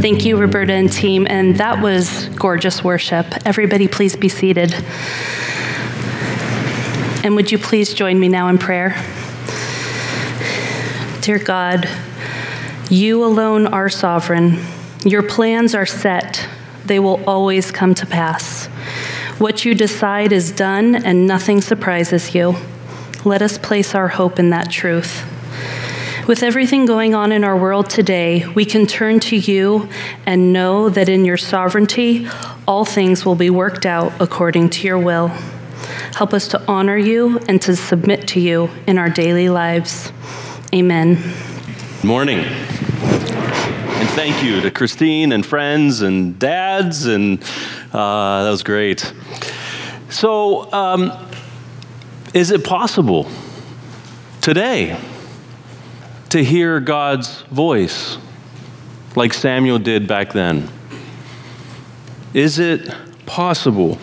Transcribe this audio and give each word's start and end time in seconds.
Thank 0.00 0.24
you, 0.24 0.38
Roberta 0.38 0.72
and 0.72 0.90
team. 0.90 1.26
And 1.28 1.56
that 1.56 1.82
was 1.82 2.30
gorgeous 2.30 2.82
worship. 2.82 3.26
Everybody, 3.44 3.86
please 3.86 4.16
be 4.16 4.30
seated. 4.30 4.72
And 7.22 7.36
would 7.36 7.52
you 7.52 7.58
please 7.58 7.92
join 7.92 8.18
me 8.18 8.28
now 8.28 8.48
in 8.48 8.56
prayer? 8.56 8.96
Dear 11.20 11.38
God, 11.38 11.86
you 12.88 13.22
alone 13.22 13.66
are 13.66 13.90
sovereign. 13.90 14.64
Your 15.04 15.22
plans 15.22 15.74
are 15.74 15.84
set, 15.84 16.48
they 16.86 16.98
will 16.98 17.22
always 17.26 17.70
come 17.70 17.94
to 17.96 18.06
pass. 18.06 18.68
What 19.36 19.66
you 19.66 19.74
decide 19.74 20.32
is 20.32 20.50
done, 20.50 20.94
and 20.94 21.26
nothing 21.26 21.60
surprises 21.60 22.34
you. 22.34 22.56
Let 23.26 23.42
us 23.42 23.58
place 23.58 23.94
our 23.94 24.08
hope 24.08 24.38
in 24.38 24.48
that 24.48 24.70
truth. 24.70 25.26
With 26.26 26.42
everything 26.42 26.86
going 26.86 27.14
on 27.14 27.32
in 27.32 27.44
our 27.44 27.56
world 27.56 27.88
today, 27.88 28.46
we 28.46 28.64
can 28.64 28.86
turn 28.86 29.20
to 29.20 29.36
you 29.36 29.88
and 30.26 30.52
know 30.52 30.88
that 30.88 31.08
in 31.08 31.24
your 31.24 31.36
sovereignty, 31.36 32.28
all 32.68 32.84
things 32.84 33.24
will 33.24 33.34
be 33.34 33.50
worked 33.50 33.86
out 33.86 34.12
according 34.20 34.70
to 34.70 34.86
your 34.86 34.98
will. 34.98 35.28
Help 36.14 36.34
us 36.34 36.46
to 36.48 36.62
honor 36.68 36.96
you 36.96 37.38
and 37.48 37.60
to 37.62 37.74
submit 37.74 38.28
to 38.28 38.40
you 38.40 38.70
in 38.86 38.98
our 38.98 39.08
daily 39.08 39.48
lives. 39.48 40.12
Amen. 40.74 41.18
Morning. 42.04 42.40
And 42.40 44.08
thank 44.10 44.44
you 44.44 44.60
to 44.60 44.70
Christine 44.70 45.32
and 45.32 45.44
friends 45.44 46.02
and 46.02 46.38
dads, 46.38 47.06
and 47.06 47.42
uh, 47.92 48.44
that 48.44 48.50
was 48.50 48.62
great. 48.62 49.12
So, 50.10 50.70
um, 50.72 51.12
is 52.34 52.50
it 52.50 52.62
possible 52.62 53.26
today? 54.40 54.98
To 56.30 56.42
hear 56.42 56.80
God's 56.80 57.42
voice 57.42 58.18
like 59.16 59.34
Samuel 59.34 59.78
did 59.78 60.06
back 60.06 60.32
then? 60.32 60.68
Is 62.32 62.58
it 62.58 62.94
possible? 63.26 63.98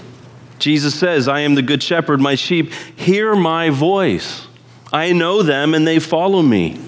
Jesus 0.60 0.98
says, 1.00 1.28
I 1.28 1.42
am 1.42 1.56
the 1.56 1.62
good 1.62 1.82
shepherd. 1.82 2.20
My 2.20 2.36
sheep 2.36 2.72
hear 2.96 3.36
my 3.36 3.70
voice. 3.70 4.48
I 4.92 5.14
know 5.14 5.44
them 5.44 5.74
and 5.74 5.88
they 5.88 6.00
follow 6.00 6.42
me. 6.42 6.80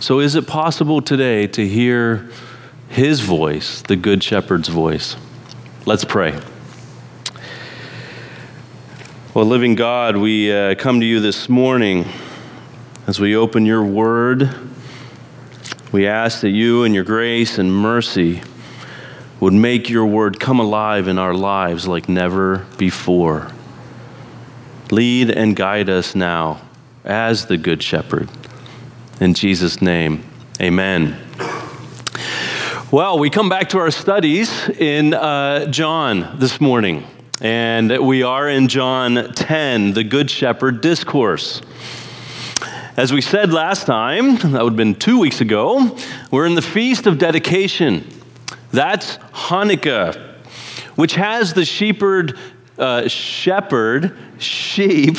So, 0.00 0.20
is 0.20 0.34
it 0.34 0.46
possible 0.46 1.00
today 1.00 1.46
to 1.48 1.66
hear 1.66 2.28
his 2.88 3.20
voice, 3.20 3.82
the 3.82 3.96
good 3.96 4.22
shepherd's 4.22 4.68
voice? 4.68 5.16
Let's 5.86 6.04
pray. 6.04 6.38
Well, 9.32 9.46
living 9.46 9.74
God, 9.74 10.16
we 10.16 10.52
uh, 10.52 10.74
come 10.74 11.00
to 11.00 11.06
you 11.06 11.20
this 11.20 11.48
morning. 11.48 12.06
As 13.06 13.20
we 13.20 13.36
open 13.36 13.64
your 13.64 13.84
word, 13.84 14.50
we 15.92 16.08
ask 16.08 16.40
that 16.40 16.50
you 16.50 16.82
and 16.82 16.92
your 16.92 17.04
grace 17.04 17.56
and 17.56 17.72
mercy 17.72 18.42
would 19.38 19.52
make 19.52 19.88
your 19.88 20.06
word 20.06 20.40
come 20.40 20.58
alive 20.58 21.06
in 21.06 21.16
our 21.16 21.32
lives 21.32 21.86
like 21.86 22.08
never 22.08 22.66
before. 22.78 23.52
Lead 24.90 25.30
and 25.30 25.54
guide 25.54 25.88
us 25.88 26.16
now 26.16 26.60
as 27.04 27.46
the 27.46 27.56
Good 27.56 27.80
Shepherd. 27.80 28.28
In 29.20 29.34
Jesus' 29.34 29.80
name, 29.80 30.24
amen. 30.60 31.16
Well, 32.90 33.20
we 33.20 33.30
come 33.30 33.48
back 33.48 33.68
to 33.68 33.78
our 33.78 33.92
studies 33.92 34.68
in 34.68 35.14
uh, 35.14 35.66
John 35.66 36.40
this 36.40 36.60
morning, 36.60 37.06
and 37.40 38.04
we 38.04 38.24
are 38.24 38.48
in 38.48 38.66
John 38.66 39.32
10, 39.32 39.92
the 39.92 40.02
Good 40.02 40.28
Shepherd 40.28 40.80
Discourse. 40.80 41.62
As 42.96 43.12
we 43.12 43.20
said 43.20 43.52
last 43.52 43.86
time, 43.86 44.36
that 44.36 44.64
would 44.64 44.72
have 44.72 44.76
been 44.76 44.94
two 44.94 45.20
weeks 45.20 45.42
ago, 45.42 45.94
we're 46.30 46.46
in 46.46 46.54
the 46.54 46.62
Feast 46.62 47.06
of 47.06 47.18
Dedication. 47.18 48.08
That's 48.70 49.18
Hanukkah, 49.34 50.18
which 50.94 51.14
has 51.16 51.52
the 51.52 51.66
shepherd, 51.66 52.38
uh, 52.78 53.06
shepherd, 53.06 54.16
sheep 54.38 55.18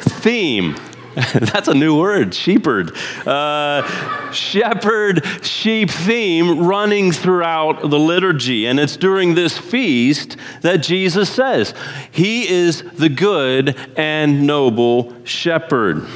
theme. 0.00 0.76
That's 1.32 1.68
a 1.68 1.74
new 1.74 1.98
word, 1.98 2.34
shepherd. 2.34 2.94
Uh, 3.26 4.30
shepherd, 4.30 5.24
sheep 5.42 5.90
theme 5.90 6.66
running 6.66 7.10
throughout 7.12 7.88
the 7.88 7.98
liturgy. 7.98 8.66
And 8.66 8.78
it's 8.78 8.98
during 8.98 9.34
this 9.34 9.56
feast 9.56 10.36
that 10.60 10.82
Jesus 10.82 11.30
says, 11.30 11.72
He 12.10 12.46
is 12.46 12.82
the 12.82 13.08
good 13.08 13.76
and 13.96 14.46
noble 14.46 15.24
shepherd. 15.24 16.06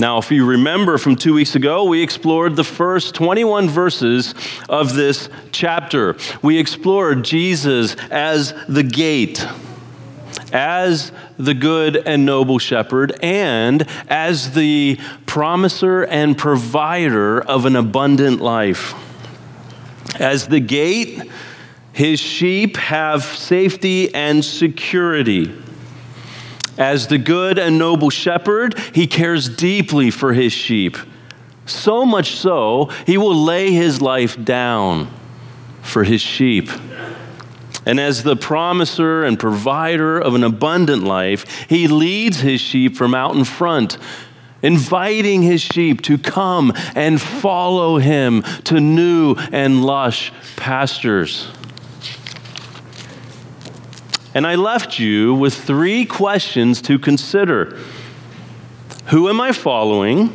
Now, 0.00 0.16
if 0.16 0.30
you 0.30 0.46
remember 0.46 0.96
from 0.96 1.14
two 1.14 1.34
weeks 1.34 1.56
ago, 1.56 1.84
we 1.84 2.02
explored 2.02 2.56
the 2.56 2.64
first 2.64 3.14
21 3.14 3.68
verses 3.68 4.34
of 4.66 4.94
this 4.94 5.28
chapter. 5.52 6.16
We 6.40 6.58
explored 6.58 7.22
Jesus 7.22 7.96
as 8.10 8.54
the 8.66 8.82
gate, 8.82 9.46
as 10.54 11.12
the 11.36 11.52
good 11.52 11.98
and 11.98 12.24
noble 12.24 12.58
shepherd, 12.58 13.12
and 13.22 13.86
as 14.08 14.54
the 14.54 14.98
promiser 15.26 16.06
and 16.06 16.36
provider 16.36 17.42
of 17.42 17.66
an 17.66 17.76
abundant 17.76 18.40
life. 18.40 18.94
As 20.18 20.48
the 20.48 20.60
gate, 20.60 21.20
his 21.92 22.18
sheep 22.18 22.78
have 22.78 23.22
safety 23.22 24.14
and 24.14 24.42
security. 24.42 25.54
As 26.78 27.08
the 27.08 27.18
good 27.18 27.58
and 27.58 27.78
noble 27.78 28.10
shepherd, 28.10 28.78
he 28.94 29.06
cares 29.06 29.48
deeply 29.48 30.10
for 30.10 30.32
his 30.32 30.52
sheep. 30.52 30.96
So 31.66 32.04
much 32.04 32.32
so, 32.32 32.90
he 33.06 33.18
will 33.18 33.34
lay 33.34 33.72
his 33.72 34.00
life 34.00 34.42
down 34.42 35.08
for 35.82 36.04
his 36.04 36.20
sheep. 36.20 36.68
And 37.86 37.98
as 37.98 38.22
the 38.22 38.36
promiser 38.36 39.24
and 39.24 39.38
provider 39.38 40.18
of 40.18 40.34
an 40.34 40.44
abundant 40.44 41.04
life, 41.04 41.66
he 41.68 41.88
leads 41.88 42.40
his 42.40 42.60
sheep 42.60 42.96
from 42.96 43.14
out 43.14 43.34
in 43.34 43.44
front, 43.44 43.98
inviting 44.62 45.42
his 45.42 45.62
sheep 45.62 46.02
to 46.02 46.18
come 46.18 46.72
and 46.94 47.20
follow 47.20 47.98
him 47.98 48.42
to 48.64 48.80
new 48.80 49.34
and 49.52 49.84
lush 49.84 50.32
pastures. 50.56 51.48
And 54.34 54.46
I 54.46 54.54
left 54.54 54.98
you 54.98 55.34
with 55.34 55.54
three 55.54 56.04
questions 56.04 56.80
to 56.82 56.98
consider 56.98 57.76
Who 59.06 59.28
am 59.28 59.40
I 59.40 59.52
following? 59.52 60.28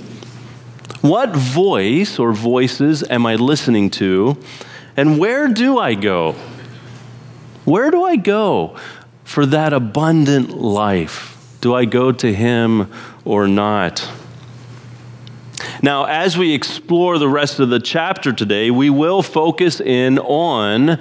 What 1.01 1.35
voice 1.35 2.19
or 2.19 2.33
voices 2.33 3.03
am 3.09 3.25
I 3.25 3.35
listening 3.35 3.89
to? 3.91 4.37
And 4.97 5.19
where 5.19 5.47
do 5.47 5.77
I 5.77 5.93
go? 5.93 6.33
Where 7.63 7.91
do 7.91 8.03
I 8.03 8.15
go 8.15 8.77
for 9.23 9.45
that 9.45 9.71
abundant 9.71 10.49
life? 10.49 11.31
Do 11.61 11.73
I 11.73 11.85
go 11.85 12.11
to 12.11 12.33
Him 12.33 12.91
or 13.23 13.47
not? 13.47 14.07
Now, 15.81 16.05
as 16.05 16.37
we 16.37 16.53
explore 16.53 17.17
the 17.17 17.29
rest 17.29 17.59
of 17.59 17.69
the 17.69 17.79
chapter 17.79 18.33
today, 18.33 18.71
we 18.71 18.89
will 18.89 19.21
focus 19.21 19.79
in 19.79 20.19
on 20.19 20.99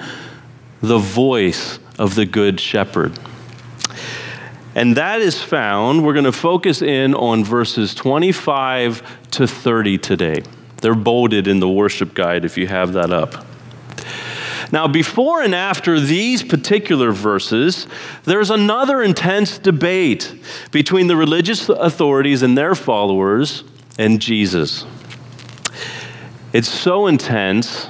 the 0.80 0.98
voice 0.98 1.78
of 1.98 2.14
the 2.14 2.26
Good 2.26 2.60
Shepherd. 2.60 3.18
And 4.74 4.96
that 4.96 5.20
is 5.20 5.40
found, 5.40 6.04
we're 6.04 6.14
going 6.14 6.24
to 6.24 6.32
focus 6.32 6.82
in 6.82 7.14
on 7.14 7.44
verses 7.44 7.94
25 7.94 9.30
to 9.32 9.46
30 9.46 9.98
today. 9.98 10.42
They're 10.78 10.94
bolded 10.94 11.46
in 11.46 11.60
the 11.60 11.68
worship 11.68 12.12
guide 12.14 12.44
if 12.44 12.58
you 12.58 12.66
have 12.66 12.92
that 12.94 13.12
up. 13.12 13.46
Now, 14.72 14.88
before 14.88 15.42
and 15.42 15.54
after 15.54 16.00
these 16.00 16.42
particular 16.42 17.12
verses, 17.12 17.86
there's 18.24 18.50
another 18.50 19.02
intense 19.02 19.58
debate 19.58 20.34
between 20.72 21.06
the 21.06 21.14
religious 21.14 21.68
authorities 21.68 22.42
and 22.42 22.58
their 22.58 22.74
followers 22.74 23.62
and 23.98 24.20
Jesus. 24.20 24.84
It's 26.52 26.68
so 26.68 27.06
intense 27.06 27.88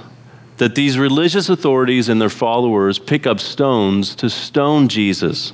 that 0.58 0.74
these 0.74 0.98
religious 0.98 1.48
authorities 1.48 2.08
and 2.08 2.20
their 2.20 2.28
followers 2.28 2.98
pick 2.98 3.26
up 3.26 3.40
stones 3.40 4.14
to 4.16 4.30
stone 4.30 4.88
Jesus. 4.88 5.52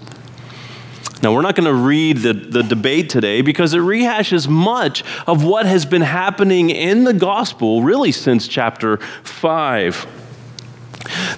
Now, 1.23 1.35
we're 1.35 1.43
not 1.43 1.55
going 1.55 1.67
to 1.67 1.75
read 1.75 2.19
the, 2.19 2.33
the 2.33 2.63
debate 2.63 3.11
today 3.11 3.43
because 3.43 3.75
it 3.75 3.81
rehashes 3.81 4.49
much 4.49 5.05
of 5.27 5.45
what 5.45 5.67
has 5.67 5.85
been 5.85 6.03
happening 6.03 6.71
in 6.71 7.05
the 7.05 7.13
gospel 7.13 7.83
really 7.83 8.13
since 8.13 8.49
chapter 8.49 8.97
5. 8.97 10.20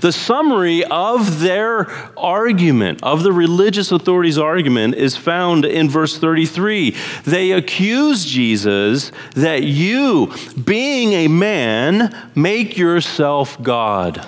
The 0.03 0.13
summary 0.13 0.83
of 0.85 1.39
their 1.39 1.89
argument, 2.19 3.05
of 3.05 3.23
the 3.23 3.33
religious 3.33 3.93
authorities' 3.93 4.37
argument, 4.37 4.97
is 4.97 5.17
found 5.17 5.65
in 5.65 5.89
verse 5.89 6.19
33. 6.19 6.97
They 7.25 7.53
accuse 7.53 8.25
Jesus 8.25 9.13
that 9.37 9.63
you, 9.63 10.33
being 10.65 11.13
a 11.13 11.29
man, 11.29 12.31
make 12.35 12.77
yourself 12.77 13.63
God. 13.63 14.27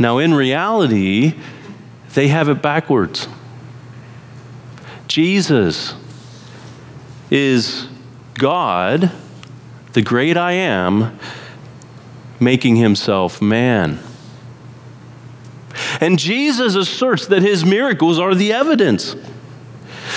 Now, 0.00 0.18
in 0.18 0.34
reality, 0.34 1.34
they 2.14 2.26
have 2.26 2.48
it 2.48 2.60
backwards. 2.60 3.28
Jesus 5.06 5.94
is 7.30 7.86
God 8.34 9.12
the 9.92 10.02
great 10.02 10.36
I 10.36 10.52
am, 10.52 11.18
making 12.40 12.76
himself 12.76 13.40
man. 13.40 13.98
And 16.00 16.18
Jesus 16.18 16.74
asserts 16.74 17.26
that 17.26 17.42
his 17.42 17.64
miracles 17.64 18.18
are 18.18 18.34
the 18.34 18.52
evidence. 18.52 19.16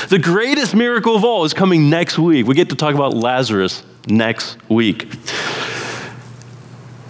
The 0.09 0.19
greatest 0.19 0.75
miracle 0.75 1.15
of 1.15 1.23
all 1.23 1.43
is 1.43 1.53
coming 1.53 1.89
next 1.89 2.17
week. 2.17 2.47
We 2.47 2.55
get 2.55 2.69
to 2.69 2.75
talk 2.75 2.95
about 2.95 3.13
Lazarus 3.13 3.83
next 4.07 4.57
week. 4.69 5.11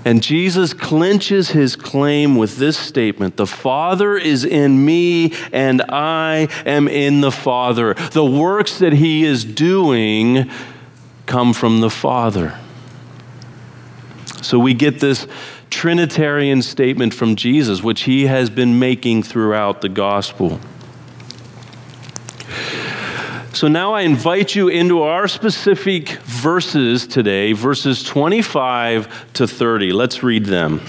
And 0.05 0.23
Jesus 0.23 0.73
clinches 0.73 1.49
his 1.49 1.75
claim 1.75 2.35
with 2.35 2.57
this 2.57 2.77
statement 2.77 3.35
The 3.35 3.45
Father 3.45 4.17
is 4.17 4.45
in 4.45 4.83
me, 4.83 5.33
and 5.51 5.81
I 5.89 6.47
am 6.65 6.87
in 6.87 7.21
the 7.21 7.31
Father. 7.31 7.93
The 7.93 8.25
works 8.25 8.79
that 8.79 8.93
he 8.93 9.25
is 9.25 9.43
doing 9.43 10.49
come 11.25 11.53
from 11.53 11.81
the 11.81 11.89
Father. 11.89 12.57
So 14.41 14.57
we 14.59 14.73
get 14.73 14.99
this 14.99 15.27
Trinitarian 15.69 16.61
statement 16.61 17.13
from 17.13 17.35
Jesus, 17.35 17.83
which 17.83 18.01
he 18.01 18.25
has 18.27 18.49
been 18.49 18.79
making 18.79 19.23
throughout 19.23 19.81
the 19.81 19.89
gospel. 19.89 20.59
So 23.53 23.67
now 23.67 23.93
I 23.93 24.01
invite 24.01 24.55
you 24.55 24.67
into 24.67 25.01
our 25.01 25.27
specific 25.27 26.09
verses 26.23 27.07
today, 27.07 27.51
verses 27.53 28.03
25 28.03 29.33
to 29.33 29.47
30. 29.47 29.91
Let's 29.91 30.23
read 30.23 30.45
them. 30.45 30.81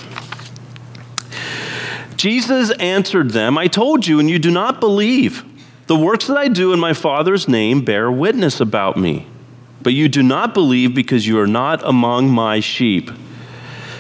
Jesus 2.16 2.70
answered 2.72 3.30
them, 3.30 3.56
I 3.56 3.66
told 3.66 4.06
you, 4.06 4.20
and 4.20 4.28
you 4.28 4.38
do 4.38 4.50
not 4.50 4.78
believe. 4.78 5.44
The 5.86 5.96
works 5.96 6.26
that 6.26 6.36
I 6.36 6.48
do 6.48 6.72
in 6.72 6.78
my 6.78 6.92
Father's 6.92 7.48
name 7.48 7.82
bear 7.82 8.12
witness 8.12 8.60
about 8.60 8.96
me. 8.96 9.26
But 9.82 9.94
you 9.94 10.08
do 10.08 10.22
not 10.22 10.52
believe 10.52 10.94
because 10.94 11.26
you 11.26 11.40
are 11.40 11.46
not 11.46 11.82
among 11.82 12.28
my 12.28 12.60
sheep. 12.60 13.10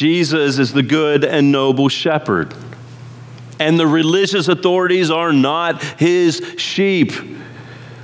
Jesus 0.00 0.58
is 0.58 0.72
the 0.72 0.82
good 0.82 1.26
and 1.26 1.52
noble 1.52 1.90
shepherd, 1.90 2.54
and 3.58 3.78
the 3.78 3.86
religious 3.86 4.48
authorities 4.48 5.10
are 5.10 5.30
not 5.30 5.82
his 5.82 6.42
sheep. 6.56 7.12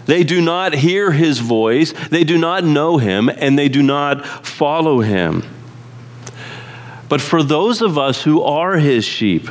They 0.04 0.22
do 0.22 0.42
not 0.42 0.74
hear 0.74 1.10
his 1.10 1.38
voice, 1.38 1.94
they 2.10 2.22
do 2.22 2.36
not 2.36 2.64
know 2.64 2.98
him, 2.98 3.30
and 3.30 3.58
they 3.58 3.70
do 3.70 3.82
not 3.82 4.26
follow 4.46 5.00
him. 5.00 5.42
But 7.08 7.22
for 7.22 7.42
those 7.42 7.80
of 7.80 7.96
us 7.96 8.22
who 8.24 8.42
are 8.42 8.76
his 8.76 9.06
sheep, 9.06 9.48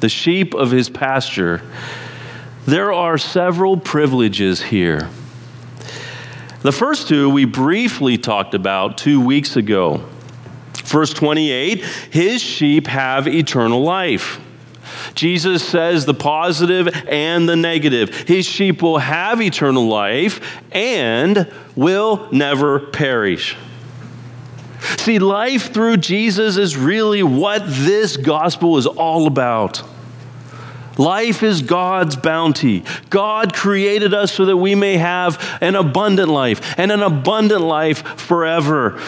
the 0.00 0.08
sheep 0.08 0.54
of 0.54 0.72
his 0.72 0.88
pasture, 0.88 1.62
there 2.66 2.92
are 2.92 3.16
several 3.16 3.76
privileges 3.76 4.60
here. 4.60 5.08
The 6.62 6.72
first 6.72 7.06
two 7.06 7.30
we 7.30 7.44
briefly 7.44 8.18
talked 8.18 8.54
about 8.54 8.98
two 8.98 9.24
weeks 9.24 9.54
ago. 9.54 10.04
Verse 10.84 11.12
28 11.12 11.84
His 12.10 12.42
sheep 12.42 12.86
have 12.86 13.26
eternal 13.26 13.82
life. 13.82 14.40
Jesus 15.14 15.66
says 15.66 16.06
the 16.06 16.14
positive 16.14 16.88
and 17.08 17.48
the 17.48 17.56
negative. 17.56 18.14
His 18.28 18.46
sheep 18.46 18.82
will 18.82 18.98
have 18.98 19.40
eternal 19.40 19.86
life 19.86 20.60
and 20.72 21.50
will 21.76 22.28
never 22.32 22.80
perish. 22.80 23.56
See, 24.98 25.18
life 25.18 25.72
through 25.72 25.98
Jesus 25.98 26.56
is 26.56 26.76
really 26.76 27.22
what 27.22 27.62
this 27.66 28.16
gospel 28.16 28.76
is 28.76 28.86
all 28.86 29.26
about. 29.26 29.82
Life 30.98 31.42
is 31.42 31.62
God's 31.62 32.16
bounty. 32.16 32.84
God 33.10 33.54
created 33.54 34.14
us 34.14 34.32
so 34.32 34.44
that 34.44 34.56
we 34.56 34.74
may 34.74 34.96
have 34.96 35.58
an 35.60 35.74
abundant 35.74 36.28
life 36.28 36.78
and 36.78 36.92
an 36.92 37.02
abundant 37.02 37.62
life 37.62 38.20
forever. 38.20 39.00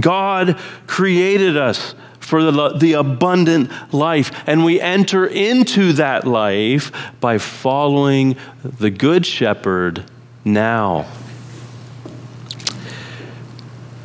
God 0.00 0.58
created 0.86 1.56
us 1.56 1.94
for 2.18 2.42
the, 2.42 2.70
the 2.70 2.94
abundant 2.94 3.70
life. 3.92 4.30
And 4.46 4.64
we 4.64 4.80
enter 4.80 5.26
into 5.26 5.92
that 5.94 6.26
life 6.26 6.92
by 7.20 7.38
following 7.38 8.36
the 8.62 8.90
Good 8.90 9.26
Shepherd 9.26 10.04
now. 10.44 11.06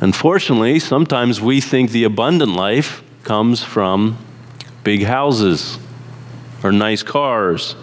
Unfortunately, 0.00 0.78
sometimes 0.78 1.40
we 1.40 1.60
think 1.60 1.90
the 1.90 2.04
abundant 2.04 2.52
life 2.52 3.02
comes 3.24 3.62
from 3.62 4.18
big 4.84 5.04
houses 5.04 5.78
or 6.62 6.72
nice 6.72 7.02
cars 7.02 7.74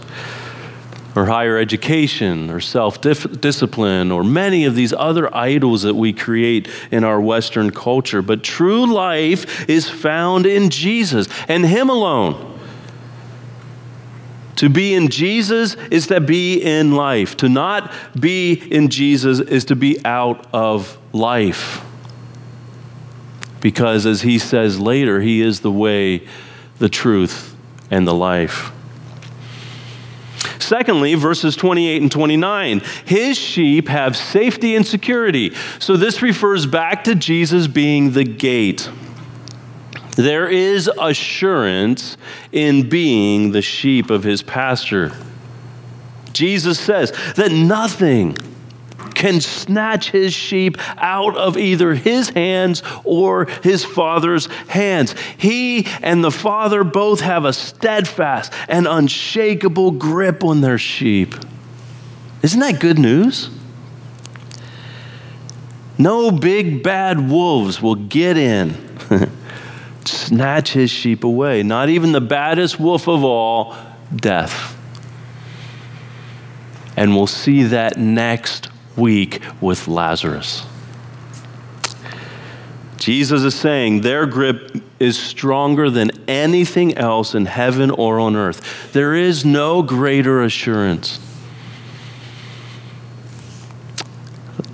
or 1.15 1.27
higher 1.27 1.57
education 1.57 2.49
or 2.49 2.59
self 2.59 2.99
discipline 2.99 4.11
or 4.11 4.23
many 4.23 4.65
of 4.65 4.75
these 4.75 4.91
other 4.93 5.33
idols 5.35 5.83
that 5.83 5.95
we 5.95 6.11
create 6.11 6.67
in 6.91 7.03
our 7.03 7.21
Western 7.21 7.71
culture. 7.71 8.21
But 8.21 8.43
true 8.43 8.85
life 8.91 9.69
is 9.69 9.89
found 9.89 10.45
in 10.45 10.69
Jesus 10.69 11.27
and 11.47 11.65
Him 11.65 11.89
alone. 11.89 12.53
To 14.57 14.69
be 14.69 14.93
in 14.93 15.09
Jesus 15.09 15.75
is 15.91 16.07
to 16.07 16.21
be 16.21 16.61
in 16.61 16.93
life. 16.93 17.35
To 17.37 17.49
not 17.49 17.93
be 18.17 18.53
in 18.53 18.89
Jesus 18.89 19.39
is 19.39 19.65
to 19.65 19.75
be 19.75 20.03
out 20.05 20.47
of 20.53 20.97
life. 21.11 21.83
Because, 23.59 24.05
as 24.05 24.21
he 24.21 24.39
says 24.39 24.79
later, 24.79 25.19
he 25.21 25.41
is 25.41 25.61
the 25.61 25.71
way, 25.71 26.25
the 26.77 26.87
truth, 26.87 27.55
and 27.89 28.07
the 28.07 28.13
life. 28.13 28.71
Secondly, 30.59 31.15
verses 31.15 31.55
28 31.55 32.01
and 32.01 32.11
29, 32.11 32.81
his 33.05 33.37
sheep 33.37 33.87
have 33.87 34.15
safety 34.15 34.75
and 34.75 34.85
security. 34.85 35.53
So 35.79 35.97
this 35.97 36.21
refers 36.21 36.65
back 36.65 37.03
to 37.05 37.15
Jesus 37.15 37.67
being 37.67 38.11
the 38.11 38.23
gate. 38.23 38.89
There 40.15 40.47
is 40.47 40.89
assurance 40.99 42.17
in 42.51 42.87
being 42.87 43.51
the 43.51 43.61
sheep 43.61 44.09
of 44.09 44.23
his 44.23 44.41
pasture. 44.41 45.11
Jesus 46.31 46.79
says 46.79 47.11
that 47.35 47.51
nothing 47.51 48.37
can 49.25 49.41
snatch 49.41 50.11
his 50.11 50.31
sheep 50.35 50.77
out 50.99 51.35
of 51.35 51.57
either 51.57 51.95
his 51.95 52.29
hands 52.29 52.83
or 53.03 53.45
his 53.63 53.83
father's 53.83 54.45
hands. 54.67 55.15
He 55.35 55.87
and 56.03 56.23
the 56.23 56.29
father 56.29 56.83
both 56.83 57.21
have 57.21 57.43
a 57.43 57.51
steadfast 57.51 58.53
and 58.67 58.85
unshakable 58.85 59.93
grip 59.93 60.43
on 60.43 60.61
their 60.61 60.77
sheep. 60.77 61.33
Isn't 62.43 62.59
that 62.59 62.79
good 62.79 62.99
news? 62.99 63.49
No 65.97 66.29
big 66.29 66.83
bad 66.83 67.27
wolves 67.27 67.81
will 67.81 67.95
get 67.95 68.37
in, 68.37 68.77
snatch 70.05 70.73
his 70.73 70.91
sheep 70.91 71.23
away. 71.23 71.63
Not 71.63 71.89
even 71.89 72.11
the 72.11 72.21
baddest 72.21 72.79
wolf 72.79 73.07
of 73.07 73.23
all, 73.23 73.75
death. 74.15 74.77
And 76.95 77.15
we'll 77.15 77.25
see 77.25 77.63
that 77.63 77.97
next 77.97 78.69
week 78.97 79.41
with 79.61 79.87
Lazarus. 79.87 80.65
Jesus 82.97 83.43
is 83.43 83.53
saying 83.53 84.01
their 84.01 84.25
grip 84.25 84.81
is 84.99 85.15
stronger 85.19 85.89
than 85.89 86.11
anything 86.27 86.97
else 86.97 87.35
in 87.35 87.45
heaven 87.45 87.91
or 87.91 88.19
on 88.19 88.35
earth. 88.35 88.91
There 88.93 89.13
is 89.13 89.45
no 89.45 89.83
greater 89.83 90.41
assurance. 90.41 91.19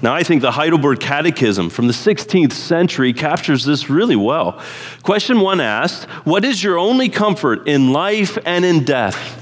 Now, 0.01 0.15
I 0.15 0.23
think 0.23 0.41
the 0.41 0.51
Heidelberg 0.51 0.99
Catechism 0.99 1.69
from 1.69 1.87
the 1.87 1.93
16th 1.93 2.53
century 2.53 3.13
captures 3.13 3.65
this 3.65 3.89
really 3.89 4.15
well. 4.15 4.61
Question 5.03 5.41
one 5.41 5.59
asked, 5.59 6.05
What 6.23 6.43
is 6.43 6.63
your 6.63 6.79
only 6.79 7.09
comfort 7.09 7.67
in 7.67 7.91
life 7.91 8.37
and 8.45 8.65
in 8.65 8.83
death? 8.83 9.37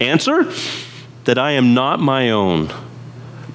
Answer, 0.00 0.52
that 1.24 1.38
I 1.38 1.52
am 1.52 1.72
not 1.72 2.00
my 2.00 2.30
own 2.30 2.70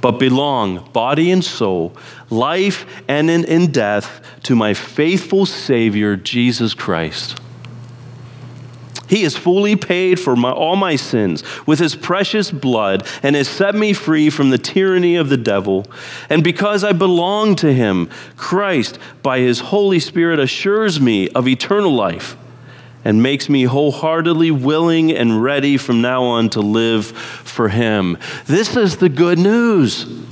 but 0.03 0.19
belong, 0.19 0.85
body 0.91 1.31
and 1.31 1.45
soul, 1.45 1.95
life 2.29 2.85
and 3.07 3.29
in, 3.29 3.45
in 3.45 3.71
death, 3.71 4.21
to 4.43 4.53
my 4.53 4.73
faithful 4.73 5.45
Savior, 5.45 6.17
Jesus 6.17 6.73
Christ. 6.73 7.39
He 9.07 9.23
has 9.23 9.37
fully 9.37 9.77
paid 9.77 10.19
for 10.19 10.35
my, 10.35 10.51
all 10.51 10.75
my 10.75 10.97
sins 10.97 11.41
with 11.65 11.79
his 11.79 11.95
precious 11.95 12.51
blood 12.51 13.07
and 13.23 13.37
has 13.37 13.47
set 13.47 13.75
me 13.75 13.93
free 13.93 14.29
from 14.29 14.49
the 14.49 14.57
tyranny 14.57 15.15
of 15.15 15.29
the 15.29 15.37
devil. 15.37 15.85
And 16.29 16.43
because 16.43 16.83
I 16.83 16.91
belong 16.91 17.55
to 17.57 17.73
him, 17.73 18.09
Christ, 18.35 18.99
by 19.21 19.39
his 19.39 19.61
Holy 19.61 20.01
Spirit, 20.01 20.37
assures 20.37 20.99
me 20.99 21.29
of 21.29 21.47
eternal 21.47 21.95
life 21.95 22.35
and 23.05 23.21
makes 23.21 23.49
me 23.49 23.63
wholeheartedly 23.63 24.51
willing 24.51 25.11
and 25.11 25.41
ready 25.43 25.77
from 25.77 26.01
now 26.01 26.23
on 26.23 26.49
to 26.49 26.61
live 26.61 27.05
for 27.07 27.69
him. 27.69 28.17
This 28.45 28.75
is 28.75 28.97
the 28.97 29.09
good 29.09 29.39
news. 29.39 30.23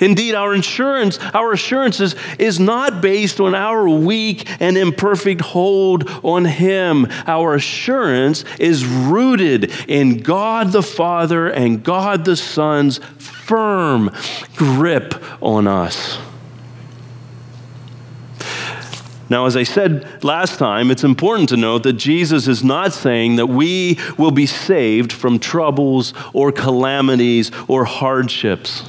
Indeed, 0.00 0.34
our 0.34 0.54
insurance, 0.54 1.18
our 1.34 1.52
assurance 1.52 2.00
is, 2.00 2.14
is 2.38 2.60
not 2.60 3.00
based 3.00 3.40
on 3.40 3.54
our 3.54 3.88
weak 3.88 4.48
and 4.60 4.76
imperfect 4.76 5.40
hold 5.40 6.08
on 6.22 6.44
Him. 6.44 7.06
Our 7.26 7.54
assurance 7.54 8.44
is 8.58 8.84
rooted 8.84 9.72
in 9.88 10.18
God 10.18 10.72
the 10.72 10.82
Father 10.82 11.48
and 11.48 11.82
God 11.82 12.24
the 12.24 12.36
Son's 12.36 12.98
firm 13.18 14.10
grip 14.56 15.22
on 15.42 15.66
us. 15.66 16.18
Now, 19.30 19.46
as 19.46 19.56
I 19.56 19.62
said 19.62 20.22
last 20.22 20.58
time, 20.58 20.90
it's 20.90 21.04
important 21.04 21.48
to 21.48 21.56
note 21.56 21.82
that 21.84 21.94
Jesus 21.94 22.46
is 22.46 22.62
not 22.62 22.92
saying 22.92 23.36
that 23.36 23.46
we 23.46 23.98
will 24.18 24.30
be 24.30 24.46
saved 24.46 25.12
from 25.12 25.38
troubles 25.38 26.12
or 26.32 26.52
calamities 26.52 27.50
or 27.66 27.84
hardships. 27.84 28.82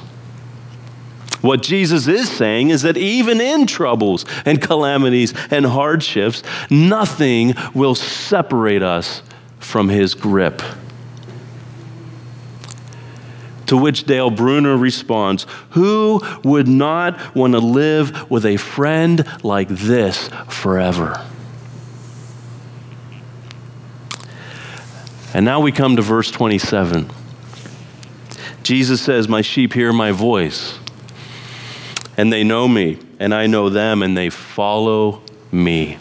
What 1.40 1.62
Jesus 1.62 2.06
is 2.06 2.30
saying 2.30 2.70
is 2.70 2.82
that 2.82 2.96
even 2.96 3.40
in 3.40 3.66
troubles 3.66 4.24
and 4.44 4.60
calamities 4.60 5.32
and 5.50 5.64
hardships, 5.64 6.42
nothing 6.70 7.54
will 7.74 7.94
separate 7.94 8.82
us 8.82 9.22
from 9.58 9.88
his 9.88 10.14
grip. 10.14 10.62
To 13.66 13.76
which 13.76 14.04
Dale 14.04 14.30
Bruner 14.30 14.76
responds 14.76 15.46
Who 15.70 16.20
would 16.44 16.68
not 16.68 17.34
want 17.34 17.52
to 17.54 17.58
live 17.58 18.30
with 18.30 18.46
a 18.46 18.56
friend 18.56 19.26
like 19.42 19.68
this 19.68 20.28
forever? 20.48 21.24
And 25.34 25.44
now 25.44 25.60
we 25.60 25.72
come 25.72 25.96
to 25.96 26.02
verse 26.02 26.30
27. 26.30 27.10
Jesus 28.62 29.02
says, 29.02 29.28
My 29.28 29.42
sheep 29.42 29.74
hear 29.74 29.92
my 29.92 30.12
voice 30.12 30.78
and 32.16 32.32
they 32.32 32.44
know 32.44 32.66
me, 32.66 32.98
and 33.18 33.34
I 33.34 33.46
know 33.46 33.68
them, 33.68 34.02
and 34.02 34.16
they 34.16 34.30
follow 34.30 35.22
me. 35.52 35.98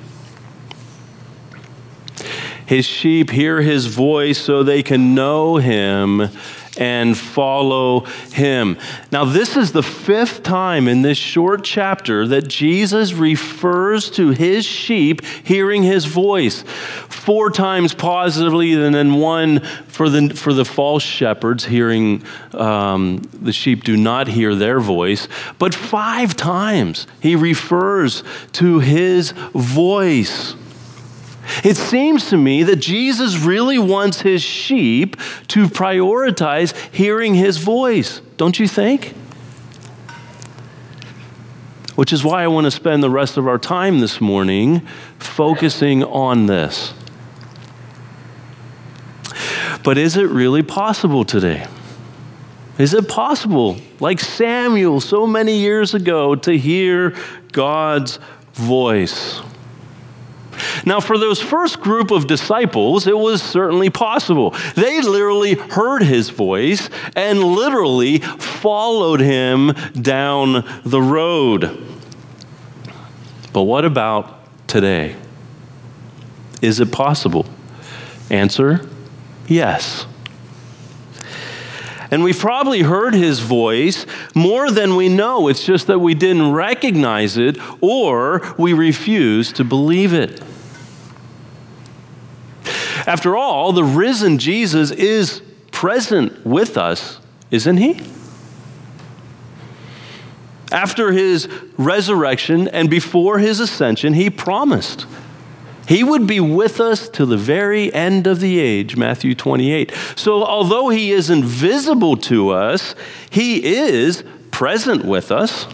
His 2.65 2.85
sheep 2.85 3.29
hear 3.29 3.61
his 3.61 3.85
voice 3.87 4.39
so 4.39 4.63
they 4.63 4.81
can 4.81 5.13
know 5.13 5.57
him 5.57 6.29
and 6.77 7.17
follow 7.17 8.01
him. 8.31 8.77
Now, 9.11 9.25
this 9.25 9.55
is 9.55 9.71
the 9.71 9.83
fifth 9.83 10.43
time 10.43 10.87
in 10.87 11.01
this 11.01 11.17
short 11.17 11.63
chapter 11.63 12.27
that 12.27 12.47
Jesus 12.47 13.13
refers 13.13 14.09
to 14.11 14.29
his 14.31 14.65
sheep 14.65 15.23
hearing 15.43 15.83
his 15.83 16.05
voice. 16.05 16.63
Four 17.09 17.49
times 17.49 17.93
positively, 17.93 18.73
and 18.73 18.93
then 18.93 19.13
one 19.13 19.61
for 19.87 20.09
the, 20.09 20.29
for 20.35 20.53
the 20.53 20.65
false 20.65 21.03
shepherds 21.03 21.65
hearing 21.65 22.23
um, 22.53 23.17
the 23.41 23.53
sheep 23.53 23.83
do 23.83 23.97
not 23.97 24.27
hear 24.27 24.53
their 24.55 24.79
voice. 24.79 25.27
But 25.57 25.73
five 25.73 26.35
times 26.35 27.07
he 27.21 27.35
refers 27.35 28.23
to 28.53 28.79
his 28.79 29.31
voice. 29.31 30.55
It 31.63 31.77
seems 31.77 32.29
to 32.29 32.37
me 32.37 32.63
that 32.63 32.77
Jesus 32.77 33.37
really 33.37 33.77
wants 33.77 34.21
his 34.21 34.41
sheep 34.41 35.17
to 35.49 35.67
prioritize 35.67 36.75
hearing 36.93 37.35
his 37.35 37.57
voice, 37.57 38.21
don't 38.37 38.59
you 38.59 38.67
think? 38.67 39.13
Which 41.95 42.11
is 42.11 42.23
why 42.23 42.43
I 42.43 42.47
want 42.47 42.65
to 42.65 42.71
spend 42.71 43.01
the 43.01 43.09
rest 43.09 43.37
of 43.37 43.47
our 43.47 43.57
time 43.57 43.99
this 43.99 44.19
morning 44.19 44.81
focusing 45.17 46.03
on 46.03 46.47
this. 46.47 46.93
But 49.83 49.97
is 49.97 50.17
it 50.17 50.27
really 50.29 50.63
possible 50.63 51.23
today? 51.23 51.67
Is 52.77 52.93
it 52.93 53.07
possible, 53.07 53.77
like 53.99 54.19
Samuel 54.19 54.99
so 54.99 55.25
many 55.25 55.59
years 55.59 55.93
ago, 55.93 56.35
to 56.35 56.57
hear 56.57 57.15
God's 57.53 58.19
voice? 58.53 59.41
Now, 60.85 60.99
for 60.99 61.17
those 61.17 61.41
first 61.41 61.79
group 61.79 62.11
of 62.11 62.27
disciples, 62.27 63.07
it 63.07 63.17
was 63.17 63.41
certainly 63.41 63.89
possible. 63.89 64.51
They 64.75 65.01
literally 65.01 65.55
heard 65.55 66.03
his 66.03 66.29
voice 66.29 66.89
and 67.15 67.43
literally 67.43 68.19
followed 68.19 69.19
him 69.19 69.73
down 69.99 70.63
the 70.85 71.01
road. 71.01 71.85
But 73.51 73.63
what 73.63 73.85
about 73.85 74.67
today? 74.67 75.15
Is 76.61 76.79
it 76.79 76.91
possible? 76.91 77.45
Answer 78.29 78.87
yes. 79.47 80.05
And 82.11 82.23
we've 82.23 82.37
probably 82.37 82.81
heard 82.81 83.13
his 83.13 83.39
voice 83.39 84.05
more 84.35 84.69
than 84.71 84.95
we 84.95 85.09
know. 85.09 85.47
It's 85.47 85.65
just 85.65 85.87
that 85.87 85.99
we 85.99 86.13
didn't 86.13 86.51
recognize 86.51 87.37
it 87.37 87.57
or 87.81 88.41
we 88.57 88.73
refuse 88.73 89.51
to 89.53 89.63
believe 89.63 90.13
it. 90.13 90.41
After 93.07 93.35
all, 93.35 93.71
the 93.71 93.83
risen 93.83 94.37
Jesus 94.39 94.91
is 94.91 95.41
present 95.71 96.45
with 96.45 96.77
us, 96.77 97.19
isn't 97.51 97.77
he? 97.77 98.01
After 100.71 101.11
his 101.11 101.47
resurrection 101.77 102.67
and 102.67 102.89
before 102.89 103.37
his 103.39 103.59
ascension, 103.59 104.13
he 104.13 104.29
promised 104.29 105.05
he 105.87 106.03
would 106.03 106.25
be 106.25 106.39
with 106.39 106.79
us 106.79 107.07
to 107.09 107.25
the 107.25 107.37
very 107.37 107.93
end 107.93 108.25
of 108.25 108.39
the 108.39 108.59
age, 108.59 108.97
Matthew 108.97 109.35
28. 109.35 109.93
So, 110.15 110.43
although 110.43 110.89
he 110.89 111.11
isn't 111.11 111.43
visible 111.43 112.17
to 112.17 112.49
us, 112.49 112.95
he 113.29 113.63
is 113.63 114.23
present 114.49 115.05
with 115.05 115.31
us. 115.31 115.67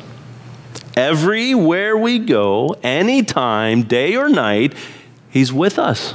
Everywhere 0.98 1.96
we 1.96 2.20
go, 2.20 2.76
anytime, 2.84 3.84
day 3.84 4.18
or 4.18 4.28
night, 4.28 4.74
he's 5.30 5.54
with 5.54 5.80
us. 5.80 6.14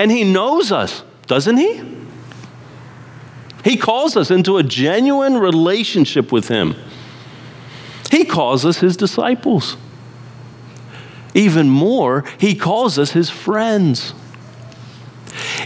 And 0.00 0.10
he 0.10 0.24
knows 0.24 0.72
us, 0.72 1.04
doesn't 1.26 1.58
he? 1.58 1.84
He 3.62 3.76
calls 3.76 4.16
us 4.16 4.30
into 4.30 4.56
a 4.56 4.62
genuine 4.62 5.36
relationship 5.36 6.32
with 6.32 6.48
him. 6.48 6.74
He 8.10 8.24
calls 8.24 8.64
us 8.64 8.78
his 8.78 8.96
disciples. 8.96 9.76
Even 11.34 11.68
more, 11.68 12.24
he 12.38 12.54
calls 12.54 12.98
us 12.98 13.12
his 13.12 13.28
friends. 13.28 14.14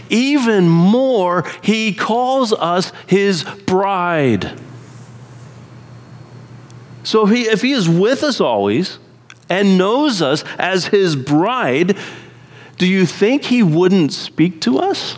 Even 0.09 0.67
more, 0.67 1.49
he 1.63 1.93
calls 1.93 2.51
us 2.51 2.91
his 3.07 3.45
bride. 3.65 4.59
So 7.03 7.25
if 7.25 7.33
he, 7.33 7.41
if 7.43 7.61
he 7.61 7.71
is 7.71 7.87
with 7.87 8.21
us 8.21 8.41
always 8.41 8.99
and 9.49 9.77
knows 9.77 10.21
us 10.21 10.43
as 10.57 10.87
his 10.87 11.15
bride, 11.15 11.97
do 12.77 12.87
you 12.87 13.05
think 13.05 13.43
he 13.43 13.63
wouldn't 13.63 14.11
speak 14.11 14.61
to 14.61 14.79
us? 14.79 15.17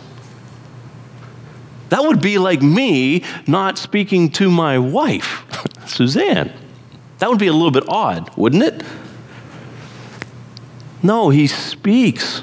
That 1.88 2.02
would 2.02 2.20
be 2.20 2.38
like 2.38 2.62
me 2.62 3.24
not 3.46 3.78
speaking 3.78 4.30
to 4.32 4.50
my 4.50 4.78
wife, 4.78 5.44
Suzanne. 5.86 6.52
That 7.18 7.30
would 7.30 7.38
be 7.38 7.46
a 7.46 7.52
little 7.52 7.70
bit 7.70 7.88
odd, 7.88 8.36
wouldn't 8.36 8.62
it? 8.62 8.82
No, 11.02 11.30
he 11.30 11.46
speaks. 11.46 12.42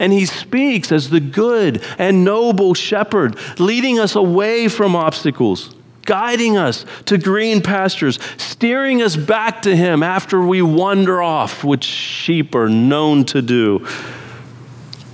And 0.00 0.12
he 0.12 0.26
speaks 0.26 0.90
as 0.90 1.10
the 1.10 1.20
good 1.20 1.82
and 1.98 2.24
noble 2.24 2.74
shepherd, 2.74 3.38
leading 3.58 3.98
us 3.98 4.16
away 4.16 4.68
from 4.68 4.96
obstacles, 4.96 5.74
guiding 6.04 6.56
us 6.56 6.84
to 7.06 7.18
green 7.18 7.62
pastures, 7.62 8.18
steering 8.36 9.02
us 9.02 9.16
back 9.16 9.62
to 9.62 9.74
him 9.74 10.02
after 10.02 10.40
we 10.40 10.62
wander 10.62 11.22
off, 11.22 11.64
which 11.64 11.84
sheep 11.84 12.54
are 12.54 12.68
known 12.68 13.24
to 13.26 13.42
do, 13.42 13.86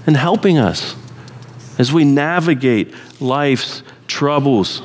and 0.06 0.16
helping 0.16 0.58
us 0.58 0.96
as 1.78 1.92
we 1.92 2.04
navigate 2.04 2.94
life's 3.20 3.82
troubles. 4.06 4.82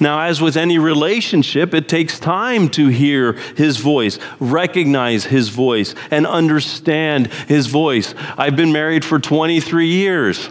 Now, 0.00 0.20
as 0.22 0.40
with 0.40 0.56
any 0.56 0.78
relationship, 0.78 1.74
it 1.74 1.88
takes 1.88 2.18
time 2.18 2.68
to 2.70 2.88
hear 2.88 3.34
his 3.56 3.76
voice, 3.78 4.18
recognize 4.40 5.24
his 5.24 5.48
voice, 5.48 5.94
and 6.10 6.26
understand 6.26 7.28
his 7.28 7.68
voice. 7.68 8.14
I've 8.36 8.56
been 8.56 8.72
married 8.72 9.04
for 9.04 9.18
23 9.18 9.86
years 9.86 10.50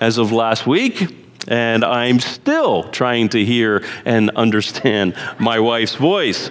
as 0.00 0.18
of 0.18 0.32
last 0.32 0.66
week, 0.66 1.19
and 1.48 1.84
I'm 1.84 2.20
still 2.20 2.84
trying 2.84 3.30
to 3.30 3.44
hear 3.44 3.84
and 4.04 4.30
understand 4.30 5.14
my 5.38 5.58
wife's 5.58 5.94
voice. 5.94 6.50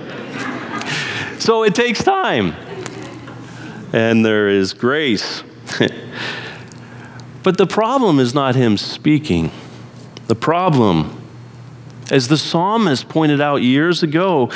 So 1.39 1.63
it 1.63 1.75
takes 1.75 2.03
time. 2.03 2.55
and 3.91 4.23
there 4.23 4.49
is 4.49 4.73
grace. 4.73 5.43
but 7.43 7.57
the 7.57 7.65
problem 7.65 8.19
is 8.19 8.33
not 8.35 8.55
him 8.55 8.77
speaking. 8.77 9.51
The 10.27 10.35
problem, 10.35 11.23
as 12.11 12.27
the 12.27 12.37
psalmist 12.37 13.09
pointed 13.09 13.41
out 13.41 13.63
years 13.63 14.03
ago, 14.03 14.51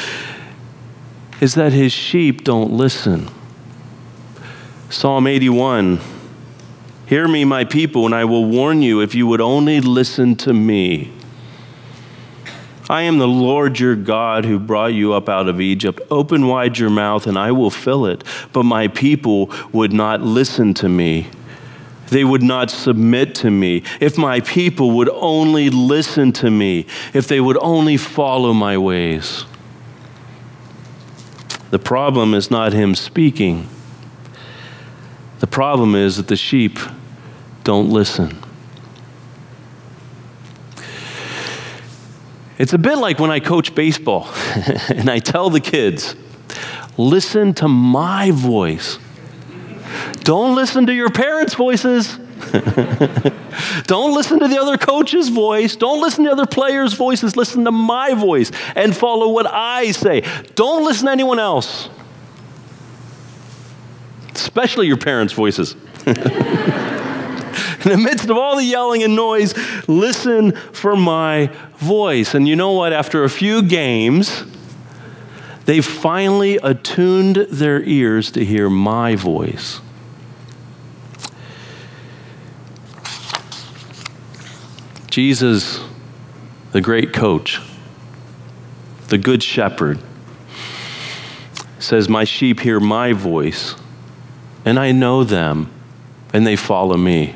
is 1.41 1.55
that 1.55 1.73
his 1.73 1.91
sheep 1.91 2.43
don't 2.43 2.71
listen. 2.71 3.27
Psalm 4.89 5.25
81 5.25 5.99
Hear 7.13 7.27
me, 7.27 7.45
my 7.45 7.63
people, 7.63 8.07
and 8.07 8.15
I 8.15 8.25
will 8.25 8.43
warn 8.43 8.81
you 8.81 8.99
if 8.99 9.13
you 9.13 9.27
would 9.27 9.39
only 9.39 9.81
listen 9.81 10.35
to 10.37 10.51
me. 10.51 11.13
I 12.89 13.03
am 13.03 13.19
the 13.19 13.27
Lord 13.27 13.79
your 13.79 13.95
God 13.95 14.45
who 14.45 14.57
brought 14.57 14.95
you 14.95 15.13
up 15.13 15.29
out 15.29 15.47
of 15.47 15.61
Egypt. 15.61 16.01
Open 16.09 16.47
wide 16.47 16.79
your 16.79 16.89
mouth, 16.89 17.27
and 17.27 17.37
I 17.37 17.51
will 17.51 17.69
fill 17.69 18.07
it. 18.07 18.23
But 18.51 18.63
my 18.63 18.87
people 18.87 19.51
would 19.71 19.93
not 19.93 20.21
listen 20.21 20.73
to 20.73 20.89
me. 20.89 21.27
They 22.07 22.23
would 22.23 22.41
not 22.41 22.71
submit 22.71 23.35
to 23.35 23.51
me. 23.51 23.83
If 23.99 24.17
my 24.17 24.39
people 24.39 24.89
would 24.97 25.09
only 25.09 25.69
listen 25.69 26.31
to 26.31 26.49
me, 26.49 26.87
if 27.13 27.27
they 27.27 27.39
would 27.39 27.57
only 27.57 27.95
follow 27.95 28.53
my 28.53 28.75
ways. 28.79 29.45
The 31.69 31.77
problem 31.77 32.33
is 32.33 32.49
not 32.49 32.73
him 32.73 32.95
speaking. 32.95 33.67
The 35.41 35.47
problem 35.47 35.93
is 35.93 36.17
that 36.17 36.27
the 36.27 36.35
sheep 36.35 36.79
don't 37.63 37.89
listen. 37.89 38.37
It's 42.57 42.73
a 42.73 42.77
bit 42.77 42.97
like 42.97 43.19
when 43.19 43.31
I 43.31 43.39
coach 43.39 43.73
baseball 43.73 44.29
and 44.89 45.09
I 45.09 45.19
tell 45.19 45.49
the 45.49 45.59
kids, 45.59 46.15
listen 46.97 47.53
to 47.55 47.67
my 47.67 48.31
voice. 48.31 48.99
Don't 50.21 50.55
listen 50.55 50.85
to 50.87 50.93
your 50.93 51.09
parents' 51.09 51.55
voices. 51.55 52.19
Don't 53.85 54.13
listen 54.13 54.39
to 54.39 54.47
the 54.47 54.57
other 54.59 54.77
coach's 54.77 55.29
voice. 55.29 55.75
Don't 55.75 56.01
listen 56.01 56.25
to 56.25 56.31
other 56.31 56.45
players' 56.45 56.93
voices. 56.93 57.37
Listen 57.37 57.63
to 57.65 57.71
my 57.71 58.13
voice 58.13 58.51
and 58.75 58.95
follow 58.95 59.29
what 59.29 59.47
I 59.47 59.91
say. 59.91 60.21
Don't 60.55 60.83
listen 60.83 61.05
to 61.05 61.11
anyone 61.11 61.39
else, 61.39 61.89
especially 64.35 64.87
your 64.87 64.97
parents' 64.97 65.33
voices. 65.33 65.75
In 67.85 67.91
the 67.91 67.97
midst 67.97 68.29
of 68.29 68.37
all 68.37 68.55
the 68.55 68.63
yelling 68.63 69.03
and 69.03 69.15
noise, 69.15 69.53
listen 69.87 70.53
for 70.53 70.95
my 70.95 71.47
voice. 71.77 72.33
And 72.33 72.47
you 72.47 72.55
know 72.55 72.71
what? 72.71 72.93
After 72.93 73.23
a 73.23 73.29
few 73.29 73.61
games, 73.61 74.45
they 75.65 75.81
finally 75.81 76.55
attuned 76.57 77.35
their 77.35 77.81
ears 77.83 78.31
to 78.31 78.45
hear 78.45 78.69
my 78.69 79.15
voice. 79.15 79.81
Jesus, 85.09 85.79
the 86.71 86.81
great 86.81 87.13
coach, 87.13 87.61
the 89.09 89.17
good 89.17 89.43
shepherd, 89.43 89.99
says, 91.79 92.09
My 92.09 92.23
sheep 92.23 92.61
hear 92.61 92.79
my 92.79 93.13
voice, 93.13 93.75
and 94.65 94.79
I 94.79 94.91
know 94.91 95.23
them, 95.23 95.71
and 96.33 96.47
they 96.47 96.55
follow 96.55 96.97
me. 96.97 97.35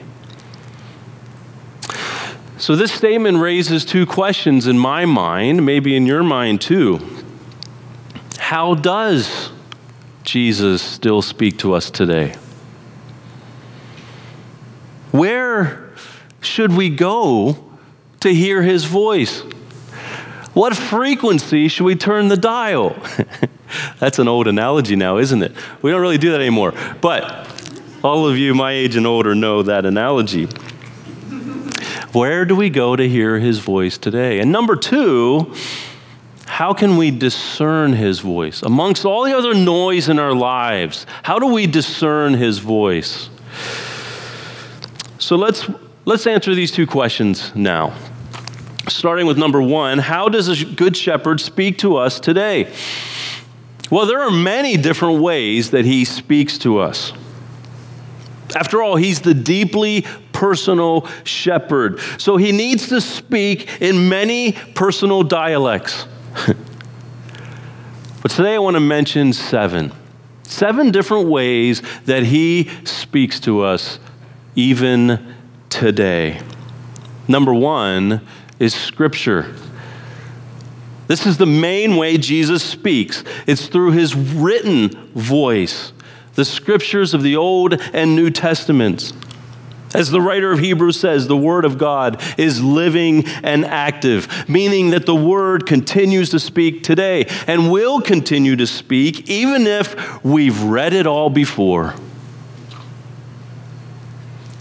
So, 2.67 2.75
this 2.75 2.91
statement 2.91 3.37
raises 3.37 3.85
two 3.85 4.05
questions 4.05 4.67
in 4.67 4.77
my 4.77 5.05
mind, 5.05 5.65
maybe 5.65 5.95
in 5.95 6.05
your 6.05 6.21
mind 6.21 6.59
too. 6.59 6.99
How 8.37 8.73
does 8.73 9.51
Jesus 10.23 10.81
still 10.81 11.21
speak 11.21 11.59
to 11.59 11.73
us 11.73 11.89
today? 11.89 12.35
Where 15.13 15.93
should 16.41 16.73
we 16.73 16.89
go 16.89 17.69
to 18.19 18.33
hear 18.33 18.61
his 18.61 18.83
voice? 18.83 19.43
What 20.53 20.75
frequency 20.75 21.69
should 21.69 21.85
we 21.85 21.95
turn 21.95 22.27
the 22.27 22.35
dial? 22.35 22.97
That's 23.99 24.19
an 24.19 24.27
old 24.27 24.45
analogy 24.45 24.97
now, 24.97 25.19
isn't 25.19 25.41
it? 25.41 25.53
We 25.81 25.89
don't 25.89 26.01
really 26.01 26.17
do 26.17 26.31
that 26.31 26.41
anymore. 26.41 26.73
But 26.99 27.47
all 28.03 28.27
of 28.27 28.37
you 28.37 28.53
my 28.53 28.73
age 28.73 28.97
and 28.97 29.07
older 29.07 29.33
know 29.35 29.63
that 29.63 29.85
analogy. 29.85 30.49
Where 32.17 32.45
do 32.45 32.55
we 32.55 32.71
go 32.71 32.95
to 32.95 33.07
hear 33.07 33.37
his 33.37 33.59
voice 33.59 33.99
today? 33.99 34.39
And 34.39 34.51
number 34.51 34.75
two, 34.75 35.53
how 36.47 36.73
can 36.73 36.97
we 36.97 37.11
discern 37.11 37.93
his 37.93 38.21
voice? 38.21 38.63
Amongst 38.63 39.05
all 39.05 39.23
the 39.23 39.37
other 39.37 39.53
noise 39.53 40.09
in 40.09 40.17
our 40.17 40.33
lives, 40.33 41.05
how 41.21 41.37
do 41.37 41.45
we 41.45 41.67
discern 41.67 42.33
his 42.33 42.57
voice? 42.57 43.29
So 45.19 45.35
let's, 45.35 45.69
let's 46.05 46.25
answer 46.25 46.55
these 46.55 46.71
two 46.71 46.87
questions 46.87 47.55
now. 47.55 47.95
Starting 48.89 49.27
with 49.27 49.37
number 49.37 49.61
one, 49.61 49.99
how 49.99 50.27
does 50.27 50.47
a 50.47 50.65
good 50.65 50.97
shepherd 50.97 51.39
speak 51.39 51.77
to 51.79 51.97
us 51.97 52.19
today? 52.19 52.73
Well, 53.91 54.07
there 54.07 54.23
are 54.23 54.31
many 54.31 54.75
different 54.75 55.21
ways 55.21 55.69
that 55.69 55.85
he 55.85 56.03
speaks 56.03 56.57
to 56.59 56.79
us. 56.79 57.13
After 58.55 58.81
all, 58.81 58.95
he's 58.95 59.21
the 59.21 59.35
deeply 59.35 60.03
personal 60.37 61.07
shepherd. 61.23 61.99
So 62.19 62.37
he 62.37 62.51
needs 62.51 62.89
to 62.89 63.01
speak 63.01 63.81
in 63.81 64.07
many 64.07 64.51
personal 64.51 65.23
dialects. 65.23 66.05
but 68.21 68.29
today 68.29 68.53
I 68.53 68.59
want 68.59 68.75
to 68.75 68.79
mention 68.79 69.33
seven. 69.33 69.91
Seven 70.43 70.91
different 70.91 71.27
ways 71.27 71.81
that 72.05 72.21
he 72.21 72.69
speaks 72.83 73.39
to 73.41 73.61
us 73.61 73.99
even 74.55 75.35
today. 75.69 76.39
Number 77.27 77.53
one 77.53 78.21
is 78.59 78.75
Scripture. 78.75 79.55
This 81.07 81.25
is 81.25 81.37
the 81.37 81.47
main 81.47 81.95
way 81.95 82.15
Jesus 82.19 82.61
speaks. 82.61 83.23
It's 83.47 83.65
through 83.65 83.93
his 83.93 84.13
written 84.13 84.89
voice, 85.15 85.93
the 86.35 86.45
scriptures 86.45 87.15
of 87.15 87.23
the 87.23 87.35
Old 87.35 87.81
and 87.91 88.15
New 88.15 88.29
Testaments. 88.29 89.13
As 89.97 90.11
the 90.11 90.21
writer 90.21 90.51
of 90.51 90.59
Hebrews 90.59 90.99
says, 90.99 91.25
the 91.25 91.35
Word 91.35 91.65
of 91.65 91.79
God 91.79 92.21
is 92.37 92.63
living 92.63 93.25
and 93.41 93.65
active, 93.65 94.47
meaning 94.47 94.91
that 94.91 95.07
the 95.07 95.15
Word 95.15 95.65
continues 95.65 96.29
to 96.29 96.39
speak 96.39 96.83
today 96.83 97.25
and 97.47 97.71
will 97.71 97.99
continue 97.99 98.55
to 98.57 98.67
speak 98.67 99.27
even 99.27 99.65
if 99.65 100.23
we've 100.23 100.61
read 100.61 100.93
it 100.93 101.07
all 101.07 101.31
before. 101.31 101.95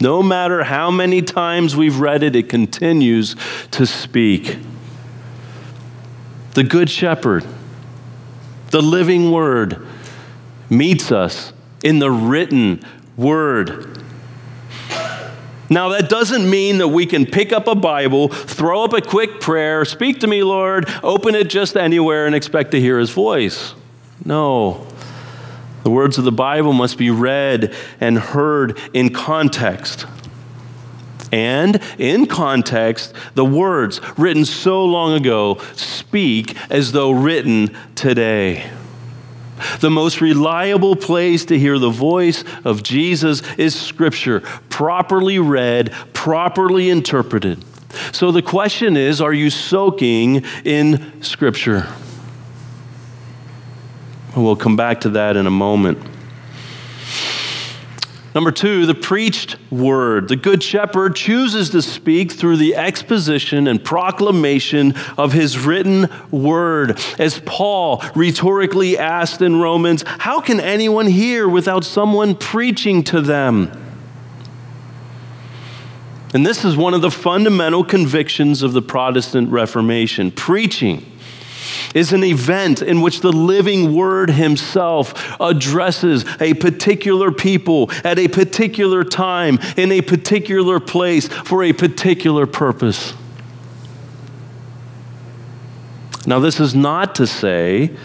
No 0.00 0.22
matter 0.22 0.64
how 0.64 0.90
many 0.90 1.20
times 1.20 1.76
we've 1.76 2.00
read 2.00 2.22
it, 2.22 2.34
it 2.34 2.48
continues 2.48 3.36
to 3.72 3.84
speak. 3.84 4.56
The 6.54 6.64
Good 6.64 6.88
Shepherd, 6.88 7.44
the 8.70 8.80
living 8.80 9.30
Word, 9.30 9.86
meets 10.70 11.12
us 11.12 11.52
in 11.84 11.98
the 11.98 12.10
written 12.10 12.82
Word. 13.18 13.95
Now, 15.68 15.88
that 15.90 16.08
doesn't 16.08 16.48
mean 16.48 16.78
that 16.78 16.88
we 16.88 17.06
can 17.06 17.26
pick 17.26 17.52
up 17.52 17.66
a 17.66 17.74
Bible, 17.74 18.28
throw 18.28 18.84
up 18.84 18.92
a 18.92 19.00
quick 19.00 19.40
prayer, 19.40 19.84
speak 19.84 20.20
to 20.20 20.26
me, 20.26 20.42
Lord, 20.42 20.88
open 21.02 21.34
it 21.34 21.48
just 21.48 21.76
anywhere, 21.76 22.26
and 22.26 22.34
expect 22.34 22.70
to 22.70 22.80
hear 22.80 22.98
His 22.98 23.10
voice. 23.10 23.74
No. 24.24 24.86
The 25.82 25.90
words 25.90 26.18
of 26.18 26.24
the 26.24 26.32
Bible 26.32 26.72
must 26.72 26.98
be 26.98 27.10
read 27.10 27.74
and 28.00 28.18
heard 28.18 28.78
in 28.92 29.10
context. 29.10 30.06
And 31.32 31.80
in 31.98 32.26
context, 32.26 33.12
the 33.34 33.44
words 33.44 34.00
written 34.16 34.44
so 34.44 34.84
long 34.84 35.14
ago 35.14 35.58
speak 35.74 36.56
as 36.70 36.92
though 36.92 37.10
written 37.10 37.76
today. 37.94 38.70
The 39.80 39.90
most 39.90 40.20
reliable 40.20 40.96
place 40.96 41.44
to 41.46 41.58
hear 41.58 41.78
the 41.78 41.90
voice 41.90 42.44
of 42.64 42.82
Jesus 42.82 43.42
is 43.56 43.74
Scripture, 43.74 44.40
properly 44.68 45.38
read, 45.38 45.92
properly 46.12 46.90
interpreted. 46.90 47.64
So 48.12 48.32
the 48.32 48.42
question 48.42 48.96
is 48.96 49.20
are 49.20 49.32
you 49.32 49.50
soaking 49.50 50.44
in 50.64 51.22
Scripture? 51.22 51.86
We'll 54.36 54.56
come 54.56 54.76
back 54.76 55.00
to 55.02 55.10
that 55.10 55.36
in 55.36 55.46
a 55.46 55.50
moment. 55.50 55.98
Number 58.36 58.52
two, 58.52 58.84
the 58.84 58.94
preached 58.94 59.56
word. 59.70 60.28
The 60.28 60.36
Good 60.36 60.62
Shepherd 60.62 61.16
chooses 61.16 61.70
to 61.70 61.80
speak 61.80 62.30
through 62.30 62.58
the 62.58 62.76
exposition 62.76 63.66
and 63.66 63.82
proclamation 63.82 64.94
of 65.16 65.32
his 65.32 65.58
written 65.58 66.10
word. 66.30 67.00
As 67.18 67.40
Paul 67.46 68.04
rhetorically 68.14 68.98
asked 68.98 69.40
in 69.40 69.62
Romans, 69.62 70.04
How 70.06 70.42
can 70.42 70.60
anyone 70.60 71.06
hear 71.06 71.48
without 71.48 71.82
someone 71.82 72.34
preaching 72.34 73.02
to 73.04 73.22
them? 73.22 73.72
And 76.34 76.44
this 76.44 76.62
is 76.62 76.76
one 76.76 76.92
of 76.92 77.00
the 77.00 77.10
fundamental 77.10 77.84
convictions 77.84 78.62
of 78.62 78.74
the 78.74 78.82
Protestant 78.82 79.50
Reformation 79.50 80.30
preaching 80.30 81.15
is 81.94 82.12
an 82.12 82.24
event 82.24 82.82
in 82.82 83.00
which 83.00 83.20
the 83.20 83.32
living 83.32 83.94
word 83.94 84.30
himself 84.30 85.36
addresses 85.40 86.24
a 86.40 86.54
particular 86.54 87.30
people 87.32 87.90
at 88.04 88.18
a 88.18 88.28
particular 88.28 89.04
time, 89.04 89.58
in 89.76 89.92
a 89.92 90.00
particular 90.00 90.80
place, 90.80 91.28
for 91.28 91.62
a 91.62 91.72
particular 91.72 92.46
purpose. 92.46 93.14
Now, 96.26 96.40
this 96.40 96.58
is 96.58 96.74
not 96.74 97.14
to 97.16 97.26
say 97.26 97.96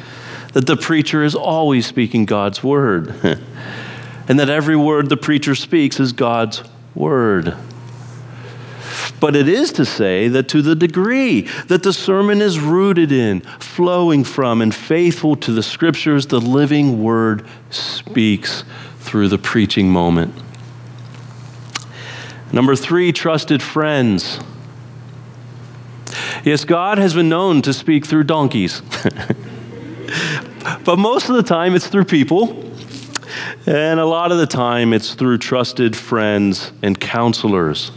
that 0.53 0.67
the 0.67 0.77
preacher 0.77 1.23
is 1.23 1.33
always 1.33 1.87
speaking 1.87 2.25
God's 2.25 2.63
word, 2.63 3.15
and 4.27 4.39
that 4.39 4.49
every 4.49 4.75
word 4.75 5.09
the 5.09 5.17
preacher 5.17 5.55
speaks 5.55 5.99
is 5.99 6.11
God's 6.13 6.63
word. 6.93 7.55
But 9.19 9.35
it 9.35 9.47
is 9.47 9.71
to 9.73 9.85
say 9.85 10.27
that 10.29 10.47
to 10.49 10.61
the 10.61 10.75
degree 10.75 11.41
that 11.67 11.83
the 11.83 11.93
sermon 11.93 12.41
is 12.41 12.59
rooted 12.59 13.11
in, 13.11 13.41
flowing 13.59 14.23
from, 14.23 14.61
and 14.61 14.73
faithful 14.73 15.35
to 15.37 15.51
the 15.51 15.63
scriptures, 15.63 16.27
the 16.27 16.41
living 16.41 17.03
word 17.03 17.45
speaks 17.69 18.63
through 18.99 19.27
the 19.27 19.37
preaching 19.37 19.89
moment. 19.89 20.33
Number 22.51 22.75
three, 22.75 23.11
trusted 23.11 23.61
friends. 23.61 24.39
Yes, 26.43 26.65
God 26.65 26.97
has 26.97 27.13
been 27.13 27.29
known 27.29 27.61
to 27.61 27.73
speak 27.73 28.05
through 28.05 28.23
donkeys. 28.23 28.81
but 30.83 30.97
most 30.97 31.29
of 31.29 31.35
the 31.35 31.43
time 31.43 31.75
it's 31.75 31.87
through 31.87 32.05
people. 32.05 32.67
And 33.65 33.99
a 33.99 34.05
lot 34.05 34.31
of 34.31 34.37
the 34.37 34.47
time 34.47 34.91
it's 34.91 35.13
through 35.13 35.37
trusted 35.37 35.95
friends 35.95 36.71
and 36.81 36.99
counselors. 36.99 37.91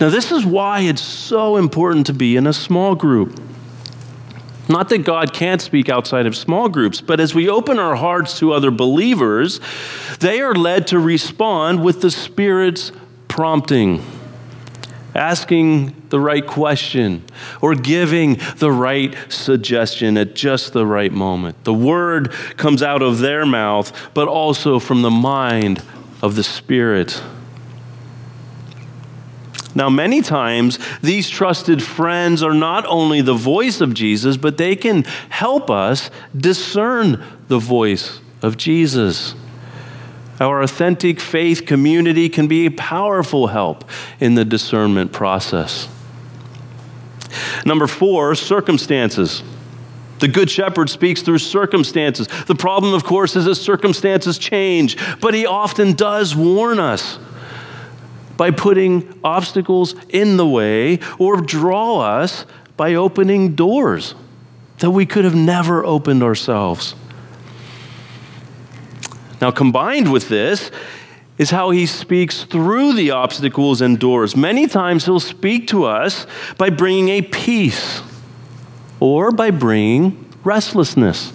Now, 0.00 0.10
this 0.10 0.32
is 0.32 0.44
why 0.44 0.80
it's 0.80 1.02
so 1.02 1.56
important 1.56 2.06
to 2.06 2.12
be 2.12 2.36
in 2.36 2.46
a 2.46 2.52
small 2.52 2.94
group. 2.94 3.40
Not 4.68 4.88
that 4.90 4.98
God 4.98 5.32
can't 5.32 5.60
speak 5.60 5.88
outside 5.88 6.26
of 6.26 6.36
small 6.36 6.68
groups, 6.68 7.00
but 7.00 7.20
as 7.20 7.34
we 7.34 7.48
open 7.48 7.78
our 7.78 7.96
hearts 7.96 8.38
to 8.38 8.52
other 8.52 8.70
believers, 8.70 9.60
they 10.20 10.40
are 10.40 10.54
led 10.54 10.86
to 10.88 10.98
respond 10.98 11.82
with 11.82 12.00
the 12.00 12.10
Spirit's 12.10 12.92
prompting, 13.26 14.04
asking 15.14 15.94
the 16.10 16.20
right 16.20 16.46
question 16.46 17.24
or 17.60 17.74
giving 17.74 18.38
the 18.58 18.70
right 18.70 19.16
suggestion 19.28 20.16
at 20.16 20.34
just 20.34 20.72
the 20.72 20.86
right 20.86 21.12
moment. 21.12 21.64
The 21.64 21.74
word 21.74 22.30
comes 22.56 22.82
out 22.82 23.02
of 23.02 23.18
their 23.18 23.44
mouth, 23.44 24.10
but 24.14 24.28
also 24.28 24.78
from 24.78 25.02
the 25.02 25.10
mind 25.10 25.82
of 26.22 26.36
the 26.36 26.44
Spirit. 26.44 27.20
Now, 29.74 29.88
many 29.88 30.20
times, 30.20 30.78
these 31.00 31.30
trusted 31.30 31.82
friends 31.82 32.42
are 32.42 32.54
not 32.54 32.84
only 32.86 33.22
the 33.22 33.34
voice 33.34 33.80
of 33.80 33.94
Jesus, 33.94 34.36
but 34.36 34.58
they 34.58 34.76
can 34.76 35.04
help 35.30 35.70
us 35.70 36.10
discern 36.36 37.22
the 37.48 37.58
voice 37.58 38.20
of 38.42 38.56
Jesus. 38.56 39.34
Our 40.40 40.62
authentic 40.62 41.20
faith 41.20 41.64
community 41.66 42.28
can 42.28 42.48
be 42.48 42.66
a 42.66 42.70
powerful 42.70 43.46
help 43.46 43.88
in 44.20 44.34
the 44.34 44.44
discernment 44.44 45.12
process. 45.12 45.88
Number 47.64 47.86
four, 47.86 48.34
circumstances. 48.34 49.42
The 50.18 50.28
Good 50.28 50.50
Shepherd 50.50 50.90
speaks 50.90 51.22
through 51.22 51.38
circumstances. 51.38 52.28
The 52.46 52.54
problem, 52.54 52.94
of 52.94 53.04
course, 53.04 53.36
is 53.36 53.46
that 53.46 53.56
circumstances 53.56 54.38
change, 54.38 54.96
but 55.20 55.34
he 55.34 55.46
often 55.46 55.94
does 55.94 56.36
warn 56.36 56.78
us 56.78 57.18
by 58.42 58.50
putting 58.50 59.20
obstacles 59.22 59.94
in 60.08 60.36
the 60.36 60.44
way 60.44 60.98
or 61.16 61.40
draw 61.40 62.00
us 62.00 62.44
by 62.76 62.92
opening 62.92 63.54
doors 63.54 64.16
that 64.80 64.90
we 64.90 65.06
could 65.06 65.24
have 65.24 65.36
never 65.36 65.86
opened 65.86 66.24
ourselves. 66.24 66.96
Now, 69.40 69.52
combined 69.52 70.10
with 70.10 70.28
this 70.28 70.72
is 71.38 71.50
how 71.50 71.70
he 71.70 71.86
speaks 71.86 72.42
through 72.42 72.94
the 72.94 73.12
obstacles 73.12 73.80
and 73.80 73.96
doors. 73.96 74.34
Many 74.34 74.66
times 74.66 75.04
he'll 75.04 75.20
speak 75.20 75.68
to 75.68 75.84
us 75.84 76.26
by 76.58 76.68
bringing 76.68 77.10
a 77.10 77.22
peace 77.22 78.02
or 78.98 79.30
by 79.30 79.52
bringing 79.52 80.28
restlessness. 80.42 81.32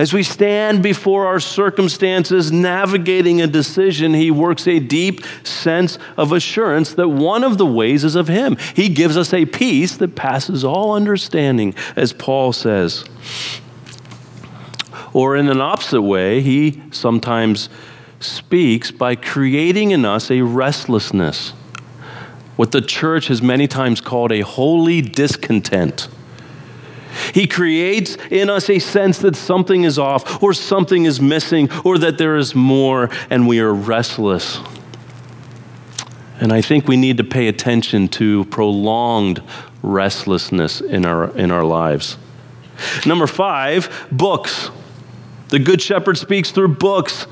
As 0.00 0.14
we 0.14 0.22
stand 0.22 0.82
before 0.82 1.26
our 1.26 1.38
circumstances, 1.38 2.50
navigating 2.50 3.42
a 3.42 3.46
decision, 3.46 4.14
he 4.14 4.30
works 4.30 4.66
a 4.66 4.78
deep 4.78 5.20
sense 5.44 5.98
of 6.16 6.32
assurance 6.32 6.94
that 6.94 7.08
one 7.08 7.44
of 7.44 7.58
the 7.58 7.66
ways 7.66 8.02
is 8.02 8.14
of 8.14 8.26
him. 8.26 8.56
He 8.74 8.88
gives 8.88 9.18
us 9.18 9.34
a 9.34 9.44
peace 9.44 9.98
that 9.98 10.16
passes 10.16 10.64
all 10.64 10.94
understanding, 10.94 11.74
as 11.96 12.14
Paul 12.14 12.54
says. 12.54 13.04
Or 15.12 15.36
in 15.36 15.50
an 15.50 15.60
opposite 15.60 16.00
way, 16.00 16.40
he 16.40 16.82
sometimes 16.90 17.68
speaks 18.20 18.90
by 18.90 19.16
creating 19.16 19.90
in 19.90 20.06
us 20.06 20.30
a 20.30 20.40
restlessness, 20.40 21.50
what 22.56 22.72
the 22.72 22.80
church 22.80 23.28
has 23.28 23.42
many 23.42 23.68
times 23.68 24.00
called 24.00 24.32
a 24.32 24.40
holy 24.40 25.02
discontent 25.02 26.08
he 27.34 27.46
creates 27.46 28.16
in 28.30 28.50
us 28.50 28.70
a 28.70 28.78
sense 28.78 29.18
that 29.18 29.36
something 29.36 29.84
is 29.84 29.98
off, 29.98 30.42
or 30.42 30.52
something 30.52 31.04
is 31.04 31.20
missing, 31.20 31.70
or 31.84 31.98
that 31.98 32.18
there 32.18 32.36
is 32.36 32.54
more, 32.54 33.10
and 33.30 33.46
we 33.46 33.60
are 33.60 33.72
restless. 33.72 34.58
And 36.40 36.52
I 36.52 36.62
think 36.62 36.88
we 36.88 36.96
need 36.96 37.18
to 37.18 37.24
pay 37.24 37.48
attention 37.48 38.08
to 38.08 38.44
prolonged 38.46 39.42
restlessness 39.82 40.80
in 40.80 41.04
our, 41.04 41.36
in 41.36 41.50
our 41.50 41.64
lives. 41.64 42.16
Number 43.04 43.26
five, 43.26 44.08
books. 44.10 44.70
The 45.48 45.58
Good 45.58 45.82
Shepherd 45.82 46.16
speaks 46.16 46.50
through 46.50 46.76
books. 46.76 47.26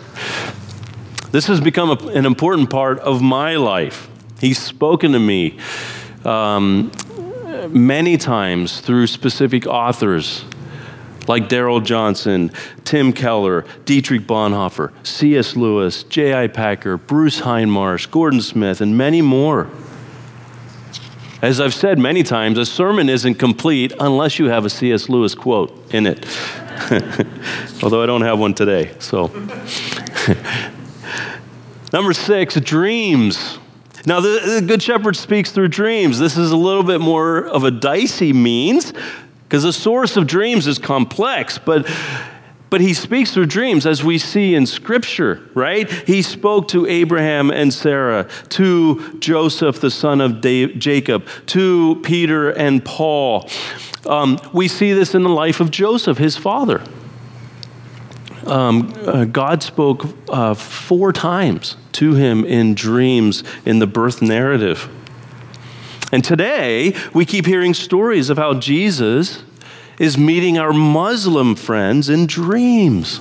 This 1.31 1.47
has 1.47 1.61
become 1.61 1.91
a, 1.91 2.09
an 2.09 2.27
important 2.27 2.69
part 2.69 2.99
of 2.99 3.23
my 3.23 3.57
life. 3.57 4.09
He's 4.41 4.59
spoken 4.59 5.13
to 5.13 5.19
me 5.19 5.59
um, 6.25 6.91
many 7.69 8.17
times 8.17 8.81
through 8.81 9.07
specific 9.07 9.67
authors 9.67 10.45
like 11.29 11.49
Darrell 11.49 11.81
Johnson, 11.81 12.51
Tim 12.85 13.13
Keller, 13.13 13.65
Dietrich 13.85 14.23
Bonhoeffer, 14.23 14.93
C.S. 15.07 15.57
Lewis, 15.57 16.05
J.I. 16.05 16.47
Packer, 16.49 16.97
Bruce 16.97 17.43
Hindmarsh, 17.43 18.11
Gordon 18.11 18.41
Smith, 18.41 18.81
and 18.81 18.97
many 18.97 19.21
more. 19.21 19.69
As 21.41 21.61
I've 21.61 21.75
said 21.75 21.99
many 21.99 22.25
times, 22.25 22.59
a 22.59 22.67
sermon 22.67 23.09
isn't 23.09 23.37
complete 23.37 23.93
unless 24.01 24.39
you 24.39 24.47
have 24.47 24.65
a 24.65 24.71
C.S. 24.71 25.09
Lewis 25.09 25.37
quote 25.37 25.95
in 25.95 26.07
it. 26.07 26.27
Although 27.83 28.03
I 28.03 28.07
don't 28.07 28.23
have 28.23 28.41
one 28.41 28.55
today, 28.55 28.95
so. 28.99 29.27
Number 31.93 32.13
six, 32.13 32.57
dreams. 32.57 33.59
Now, 34.09 34.21
the, 34.21 34.61
the, 34.61 34.67
Good 34.67 34.83
Shepherd 34.83 35.17
speaks 35.17 35.53
through 35.53 35.69
dreams. 35.69 36.19
This 36.19 36.39
is 36.39 36.51
a 36.51 36.57
little 36.57 36.83
bit 36.83 36.99
more 36.99 37.45
of 37.45 37.65
a 37.65 37.71
dicey 37.71 38.33
means 38.33 38.95
because 39.45 39.65
the 39.65 39.73
source 39.73 40.17
of 40.17 40.27
dreams 40.27 40.67
is 40.67 40.79
complex, 40.79 41.59
but. 41.59 41.87
But 42.71 42.83
he 42.83 42.93
speaks 42.93 43.33
through 43.33 43.47
dreams, 43.47 43.87
as 43.87 44.05
we 44.05 44.19
see 44.19 44.55
in 44.55 44.67
Scripture, 44.67 45.49
right? 45.55 45.91
He 45.91 46.21
spoke 46.21 46.69
to 46.69 46.85
Abraham 46.85 47.51
and 47.51 47.73
Sarah, 47.73 48.29
to 48.51 49.19
Joseph, 49.21 49.81
the 49.81 49.91
son 49.91 50.21
of 50.21 50.43
Dave, 50.43 50.79
Jacob, 50.79 51.27
to 51.47 51.99
Peter 52.05 52.51
and 52.51 52.85
Paul. 52.85 53.49
Um, 54.05 54.39
we 54.53 54.69
see 54.69 54.93
this 54.93 55.15
in 55.15 55.23
the 55.23 55.31
life 55.31 55.61
of 55.61 55.71
Joseph, 55.71 56.19
his 56.19 56.37
father. 56.37 56.83
Um, 58.47 58.93
uh, 59.05 59.25
God 59.25 59.63
spoke 59.63 60.07
uh, 60.29 60.55
four 60.55 61.13
times 61.13 61.77
to 61.93 62.15
him 62.15 62.45
in 62.45 62.75
dreams 62.75 63.43
in 63.65 63.79
the 63.79 63.87
birth 63.87 64.23
narrative. 64.23 64.89
And 66.13 66.25
today, 66.25 66.95
we 67.13 67.27
keep 67.27 67.45
hearing 67.45 67.75
stories 67.75 68.31
of 68.31 68.39
how 68.39 68.55
Jesus 68.55 69.43
is 69.99 70.17
meeting 70.17 70.59
our 70.59 70.73
Muslim 70.73 71.55
friends 71.55 72.09
in 72.09 72.27
dreams. 72.27 73.21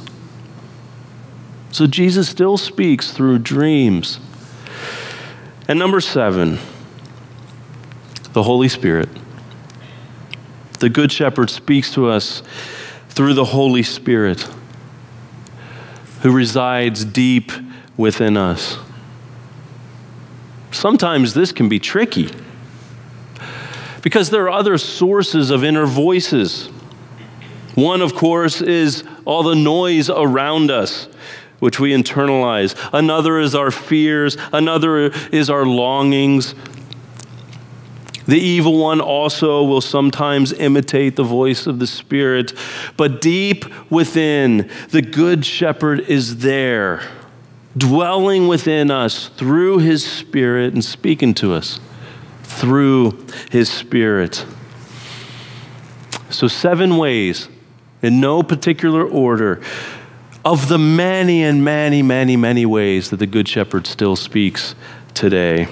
So 1.72 1.88
Jesus 1.88 2.30
still 2.30 2.58
speaks 2.58 3.12
through 3.12 3.40
dreams. 3.40 4.20
And 5.68 5.78
number 5.78 6.00
seven, 6.00 6.60
the 8.34 8.44
Holy 8.44 8.70
Spirit. 8.70 9.10
The 10.80 10.90
Good 10.90 11.12
Shepherd 11.12 11.50
speaks 11.50 11.92
to 11.96 12.08
us 12.08 12.44
through 13.10 13.34
the 13.34 13.46
Holy 13.46 13.84
Spirit 13.84 14.48
who 16.22 16.32
resides 16.32 17.06
deep 17.06 17.52
within 17.96 18.38
us. 18.38 18.78
Sometimes 20.72 21.34
this 21.34 21.52
can 21.52 21.70
be 21.70 21.80
tricky 21.80 22.30
because 24.02 24.30
there 24.30 24.44
are 24.44 24.52
other 24.52 24.78
sources 24.78 25.50
of 25.50 25.64
inner 25.64 25.86
voices. 25.86 26.68
One, 27.76 28.02
of 28.02 28.16
course, 28.16 28.62
is 28.62 29.04
all 29.26 29.44
the 29.44 29.56
noise 29.56 30.10
around 30.10 30.72
us, 30.72 31.08
which 31.60 31.80
we 31.80 31.92
internalize. 31.92 32.76
Another 32.94 33.40
is 33.40 33.54
our 33.54 33.72
fears. 33.72 34.38
Another 34.54 35.12
is 35.32 35.50
our 35.50 35.66
longings. 35.66 36.56
The 38.28 38.40
evil 38.40 38.78
one 38.78 39.00
also 39.00 39.64
will 39.64 39.82
sometimes 39.82 40.52
imitate 40.52 41.16
the 41.16 41.24
voice 41.24 41.66
of 41.66 41.80
the 41.80 41.88
Spirit, 41.88 42.54
but 42.98 43.22
deep 43.22 43.66
within, 43.90 44.70
the 44.90 45.02
Good 45.02 45.46
Shepherd 45.46 46.02
is 46.02 46.40
there, 46.40 47.02
dwelling 47.78 48.50
within 48.50 48.92
us 48.92 49.30
through 49.30 49.80
his 49.80 50.06
Spirit 50.06 50.74
and 50.74 50.84
speaking 50.84 51.34
to 51.36 51.54
us 51.54 51.80
through 52.44 53.26
his 53.50 53.70
Spirit. 53.70 54.46
So, 56.30 56.50
seven 56.50 56.98
ways, 56.98 57.48
in 58.02 58.20
no 58.20 58.44
particular 58.44 59.08
order, 59.08 59.62
of 60.44 60.68
the 60.68 60.78
many 60.78 61.44
and 61.44 61.64
many, 61.64 62.02
many, 62.02 62.36
many 62.36 62.66
ways 62.66 63.10
that 63.10 63.18
the 63.18 63.28
Good 63.28 63.48
Shepherd 63.48 63.88
still 63.88 64.18
speaks 64.18 64.76
today. 65.14 65.68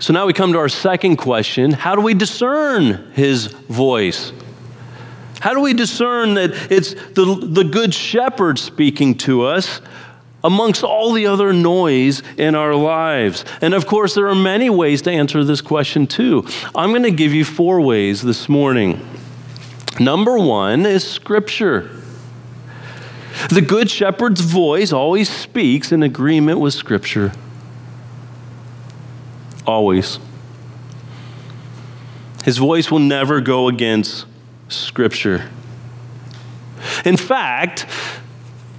So 0.00 0.12
now 0.12 0.26
we 0.26 0.32
come 0.32 0.52
to 0.52 0.58
our 0.58 0.68
second 0.68 1.16
question 1.16 1.72
How 1.72 1.94
do 1.94 2.00
we 2.00 2.14
discern 2.14 3.12
his 3.12 3.46
voice? 3.46 4.32
How 5.40 5.54
do 5.54 5.60
we 5.60 5.72
discern 5.72 6.34
that 6.34 6.50
it's 6.70 6.94
the, 6.94 7.38
the 7.40 7.64
good 7.64 7.94
shepherd 7.94 8.58
speaking 8.58 9.16
to 9.18 9.42
us 9.44 9.80
amongst 10.42 10.82
all 10.82 11.12
the 11.12 11.26
other 11.26 11.52
noise 11.52 12.22
in 12.36 12.54
our 12.54 12.74
lives? 12.74 13.44
And 13.60 13.72
of 13.74 13.86
course, 13.86 14.14
there 14.14 14.28
are 14.28 14.34
many 14.34 14.68
ways 14.68 15.02
to 15.02 15.12
answer 15.12 15.44
this 15.44 15.60
question 15.60 16.06
too. 16.06 16.44
I'm 16.74 16.90
going 16.90 17.04
to 17.04 17.12
give 17.12 17.32
you 17.32 17.44
four 17.44 17.80
ways 17.80 18.22
this 18.22 18.48
morning. 18.48 19.00
Number 20.00 20.38
one 20.38 20.86
is 20.86 21.08
Scripture. 21.08 21.90
The 23.50 23.62
Good 23.62 23.88
Shepherd's 23.90 24.40
voice 24.40 24.92
always 24.92 25.28
speaks 25.28 25.92
in 25.92 26.02
agreement 26.02 26.58
with 26.58 26.74
Scripture 26.74 27.32
always. 29.68 30.18
His 32.44 32.56
voice 32.56 32.90
will 32.90 32.98
never 32.98 33.40
go 33.40 33.68
against 33.68 34.24
Scripture. 34.68 35.48
In 37.04 37.18
fact, 37.18 37.86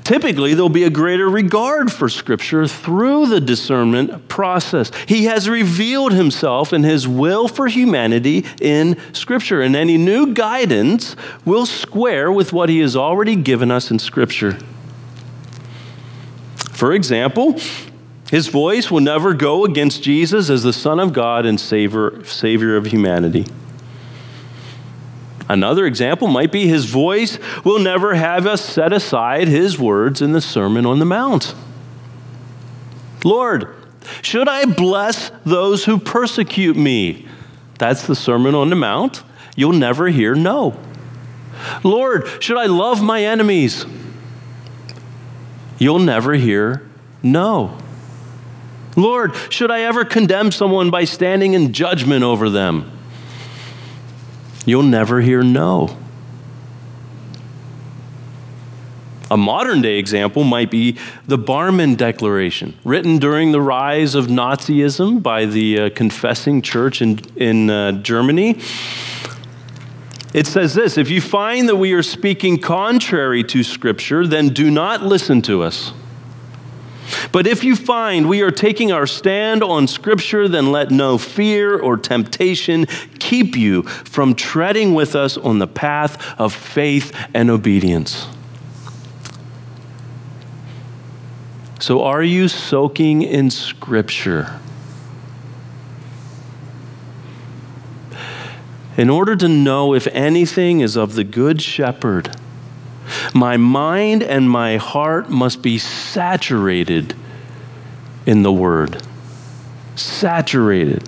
typically 0.04 0.56
there'll 0.56 0.69
be 0.69 0.86
a 0.86 0.89
greater 0.89 1.30
regard 1.30 1.91
for 1.91 2.10
Scripture 2.10 2.67
through 2.67 3.28
the 3.28 3.39
discernment 3.39 4.28
process. 4.28 4.91
He 5.08 5.25
has 5.25 5.47
revealed 5.47 6.13
himself 6.13 6.73
and 6.73 6.84
his 6.84 7.08
will 7.08 7.47
for 7.47 7.67
humanity 7.67 8.45
in 8.60 8.97
Scripture, 9.13 9.62
and 9.62 9.75
any 9.75 9.97
new 9.97 10.34
guidance 10.34 11.15
will 11.45 11.67
square 11.67 12.32
with 12.32 12.52
what 12.52 12.69
he 12.69 12.80
has 12.80 12.95
already 12.95 13.36
given 13.36 13.69
us 13.69 13.91
in 13.91 13.99
Scripture. 13.99 14.58
For 16.71 16.93
example, 16.93 17.60
his 18.31 18.47
voice 18.47 18.91
will 18.91 19.01
never 19.01 19.33
go 19.33 19.65
against 19.65 20.03
Jesus 20.03 20.49
as 20.49 20.63
the 20.63 20.73
Son 20.73 20.99
of 20.99 21.13
God 21.13 21.45
and 21.45 21.59
Savior, 21.59 22.23
Savior 22.25 22.77
of 22.77 22.85
humanity. 22.85 23.45
Another 25.47 25.87
example 25.87 26.27
might 26.27 26.51
be 26.51 26.67
his 26.67 26.85
voice 26.85 27.39
will 27.63 27.79
never 27.79 28.13
have 28.13 28.45
us 28.45 28.63
set 28.63 28.93
aside 28.93 29.47
his 29.47 29.79
words 29.79 30.21
in 30.21 30.31
the 30.31 30.41
Sermon 30.41 30.85
on 30.85 30.99
the 30.99 31.05
Mount. 31.05 31.55
Lord, 33.23 33.75
should 34.21 34.47
I 34.47 34.65
bless 34.65 35.31
those 35.45 35.85
who 35.85 35.97
persecute 35.97 36.77
me? 36.77 37.27
That's 37.79 38.05
the 38.05 38.15
Sermon 38.15 38.53
on 38.53 38.69
the 38.69 38.75
Mount. 38.75 39.23
You'll 39.55 39.73
never 39.73 40.07
hear 40.07 40.35
no. 40.35 40.79
Lord, 41.83 42.27
should 42.39 42.57
I 42.57 42.67
love 42.67 43.01
my 43.01 43.23
enemies? 43.23 43.85
You'll 45.79 45.99
never 45.99 46.33
hear 46.33 46.87
no. 47.23 47.75
Lord, 49.01 49.33
should 49.49 49.71
I 49.71 49.81
ever 49.81 50.05
condemn 50.05 50.51
someone 50.51 50.89
by 50.89 51.05
standing 51.05 51.53
in 51.53 51.73
judgment 51.73 52.23
over 52.23 52.49
them? 52.49 52.91
You'll 54.65 54.83
never 54.83 55.21
hear 55.21 55.41
no. 55.43 55.97
A 59.31 59.38
modern 59.38 59.81
day 59.81 59.99
example 59.99 60.43
might 60.43 60.71
be 60.71 60.97
the 61.27 61.38
Barmen 61.38 61.95
Declaration, 61.95 62.75
written 62.83 63.19
during 63.19 63.51
the 63.51 63.62
rise 63.62 64.15
of 64.15 64.25
Nazism 64.25 65.21
by 65.21 65.45
the 65.45 65.79
uh, 65.79 65.89
confessing 65.91 66.63
church 66.63 67.01
in, 67.01 67.19
in 67.35 67.69
uh, 67.69 67.91
Germany. 67.91 68.59
It 70.33 70.47
says 70.47 70.73
this 70.73 70.97
If 70.97 71.12
you 71.12 71.21
find 71.21 71.69
that 71.69 71.75
we 71.75 71.93
are 71.93 72.03
speaking 72.03 72.59
contrary 72.59 73.43
to 73.45 73.63
Scripture, 73.63 74.25
then 74.25 74.49
do 74.49 74.71
not 74.71 75.03
listen 75.03 75.43
to 75.43 75.62
us. 75.62 75.93
But 77.32 77.47
if 77.47 77.63
you 77.63 77.75
find 77.75 78.27
we 78.27 78.41
are 78.41 78.51
taking 78.51 78.91
our 78.91 79.08
stand 79.08 79.63
on 79.63 79.88
Scripture, 79.88 80.47
then 80.47 80.71
let 80.71 80.91
no 80.91 81.17
fear 81.17 81.79
or 81.79 81.97
temptation 81.97 82.86
keep 83.19 83.55
you 83.55 83.84
from 83.84 84.36
treading 84.36 84.93
with 84.93 85.15
us 85.15 85.38
on 85.38 85.60
the 85.60 85.67
path 85.67 86.39
of 86.39 86.53
faith 86.53 87.15
and 87.34 87.49
obedience. 87.49 88.27
So, 91.79 92.03
are 92.03 92.23
you 92.23 92.49
soaking 92.49 93.21
in 93.21 93.49
Scripture? 93.49 94.60
In 98.97 99.10
order 99.10 99.38
to 99.38 99.47
know 99.47 99.93
if 99.93 100.08
anything 100.08 100.82
is 100.82 100.97
of 100.97 101.15
the 101.15 101.23
Good 101.23 101.62
Shepherd, 101.62 102.36
my 103.34 103.58
mind 103.58 104.23
and 104.23 104.49
my 104.49 104.77
heart 104.77 105.29
must 105.29 105.62
be 105.62 105.77
saturated 105.77 107.15
in 108.25 108.43
the 108.43 108.51
Word. 108.51 109.01
Saturated. 109.95 111.08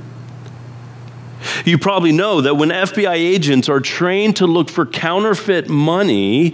You 1.66 1.78
probably 1.78 2.12
know 2.12 2.42
that 2.42 2.56
when 2.56 2.70
FBI 2.70 3.14
agents 3.16 3.70
are 3.70 3.80
trained 3.80 4.38
to 4.38 4.48
look 4.48 4.70
for 4.70 4.86
counterfeit 4.86 5.70
money, 5.70 6.54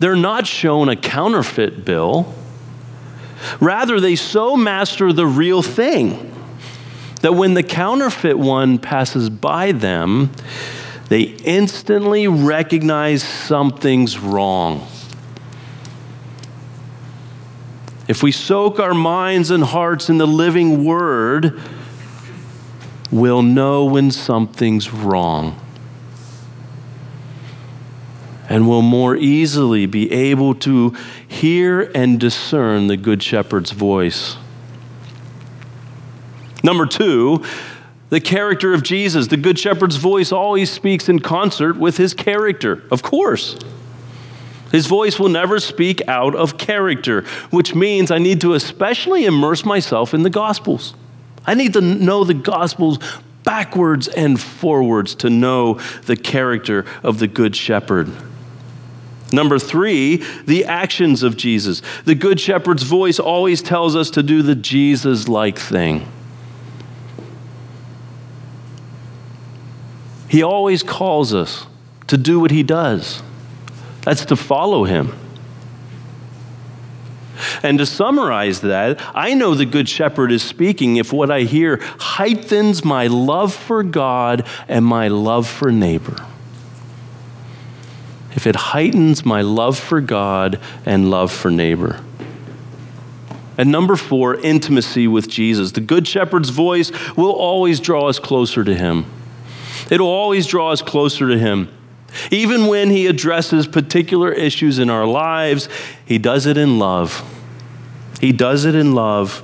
they're 0.00 0.16
not 0.16 0.46
shown 0.46 0.88
a 0.88 0.96
counterfeit 0.96 1.84
bill. 1.84 2.34
Rather, 3.60 4.00
they 4.00 4.16
so 4.16 4.56
master 4.56 5.12
the 5.12 5.26
real 5.26 5.62
thing 5.62 6.34
that 7.22 7.32
when 7.32 7.54
the 7.54 7.62
counterfeit 7.62 8.38
one 8.38 8.78
passes 8.78 9.28
by 9.28 9.72
them, 9.72 10.30
they 11.08 11.22
instantly 11.22 12.28
recognize 12.28 13.22
something's 13.22 14.18
wrong. 14.18 14.86
If 18.08 18.22
we 18.22 18.32
soak 18.32 18.78
our 18.80 18.94
minds 18.94 19.50
and 19.50 19.62
hearts 19.62 20.08
in 20.08 20.18
the 20.18 20.26
living 20.26 20.84
word, 20.84 21.60
we'll 23.10 23.42
know 23.42 23.84
when 23.84 24.10
something's 24.10 24.90
wrong. 24.90 25.58
And 28.48 28.66
we'll 28.66 28.80
more 28.80 29.14
easily 29.14 29.84
be 29.84 30.10
able 30.10 30.54
to 30.56 30.96
hear 31.26 31.82
and 31.94 32.18
discern 32.18 32.86
the 32.86 32.96
Good 32.96 33.22
Shepherd's 33.22 33.72
voice. 33.72 34.38
Number 36.64 36.86
two, 36.86 37.44
the 38.10 38.20
character 38.20 38.72
of 38.72 38.82
Jesus. 38.82 39.26
The 39.26 39.36
Good 39.36 39.58
Shepherd's 39.58 39.96
voice 39.96 40.32
always 40.32 40.70
speaks 40.70 41.08
in 41.08 41.18
concert 41.18 41.76
with 41.76 41.96
his 41.96 42.14
character, 42.14 42.82
of 42.90 43.02
course. 43.02 43.56
His 44.72 44.86
voice 44.86 45.18
will 45.18 45.30
never 45.30 45.60
speak 45.60 46.06
out 46.08 46.34
of 46.34 46.58
character, 46.58 47.22
which 47.50 47.74
means 47.74 48.10
I 48.10 48.18
need 48.18 48.40
to 48.42 48.54
especially 48.54 49.24
immerse 49.24 49.64
myself 49.64 50.12
in 50.12 50.22
the 50.22 50.30
Gospels. 50.30 50.94
I 51.46 51.54
need 51.54 51.72
to 51.72 51.80
know 51.80 52.24
the 52.24 52.34
Gospels 52.34 52.98
backwards 53.44 54.08
and 54.08 54.38
forwards 54.38 55.14
to 55.16 55.30
know 55.30 55.74
the 56.04 56.16
character 56.16 56.84
of 57.02 57.18
the 57.18 57.28
Good 57.28 57.56
Shepherd. 57.56 58.10
Number 59.32 59.58
three, 59.58 60.16
the 60.46 60.64
actions 60.66 61.22
of 61.22 61.36
Jesus. 61.36 61.82
The 62.04 62.14
Good 62.14 62.40
Shepherd's 62.40 62.82
voice 62.82 63.18
always 63.18 63.62
tells 63.62 63.96
us 63.96 64.10
to 64.10 64.22
do 64.22 64.42
the 64.42 64.54
Jesus 64.54 65.28
like 65.28 65.58
thing. 65.58 66.06
He 70.28 70.42
always 70.42 70.82
calls 70.82 71.32
us 71.32 71.66
to 72.06 72.16
do 72.16 72.40
what 72.40 72.50
he 72.50 72.62
does. 72.62 73.22
That's 74.02 74.24
to 74.26 74.36
follow 74.36 74.84
him. 74.84 75.14
And 77.62 77.78
to 77.78 77.86
summarize 77.86 78.60
that, 78.62 79.00
I 79.14 79.34
know 79.34 79.54
the 79.54 79.66
Good 79.66 79.88
Shepherd 79.88 80.32
is 80.32 80.42
speaking 80.42 80.96
if 80.96 81.12
what 81.12 81.30
I 81.30 81.42
hear 81.42 81.78
heightens 81.98 82.84
my 82.84 83.06
love 83.06 83.54
for 83.54 83.82
God 83.82 84.46
and 84.66 84.84
my 84.84 85.08
love 85.08 85.48
for 85.48 85.70
neighbor. 85.70 86.16
If 88.34 88.46
it 88.46 88.56
heightens 88.56 89.24
my 89.24 89.42
love 89.42 89.78
for 89.78 90.00
God 90.00 90.60
and 90.84 91.10
love 91.10 91.32
for 91.32 91.50
neighbor. 91.50 92.00
And 93.56 93.72
number 93.72 93.96
four, 93.96 94.36
intimacy 94.36 95.08
with 95.08 95.28
Jesus. 95.28 95.72
The 95.72 95.80
Good 95.80 96.06
Shepherd's 96.06 96.50
voice 96.50 96.92
will 97.16 97.32
always 97.32 97.80
draw 97.80 98.08
us 98.08 98.20
closer 98.20 98.62
to 98.62 98.74
him. 98.74 99.04
It'll 99.90 100.08
always 100.08 100.46
draw 100.46 100.70
us 100.70 100.82
closer 100.82 101.28
to 101.28 101.38
Him. 101.38 101.70
Even 102.30 102.66
when 102.66 102.90
He 102.90 103.06
addresses 103.06 103.66
particular 103.66 104.32
issues 104.32 104.78
in 104.78 104.90
our 104.90 105.06
lives, 105.06 105.68
He 106.04 106.18
does 106.18 106.46
it 106.46 106.56
in 106.56 106.78
love. 106.78 107.22
He 108.20 108.32
does 108.32 108.64
it 108.64 108.74
in 108.74 108.94
love 108.94 109.42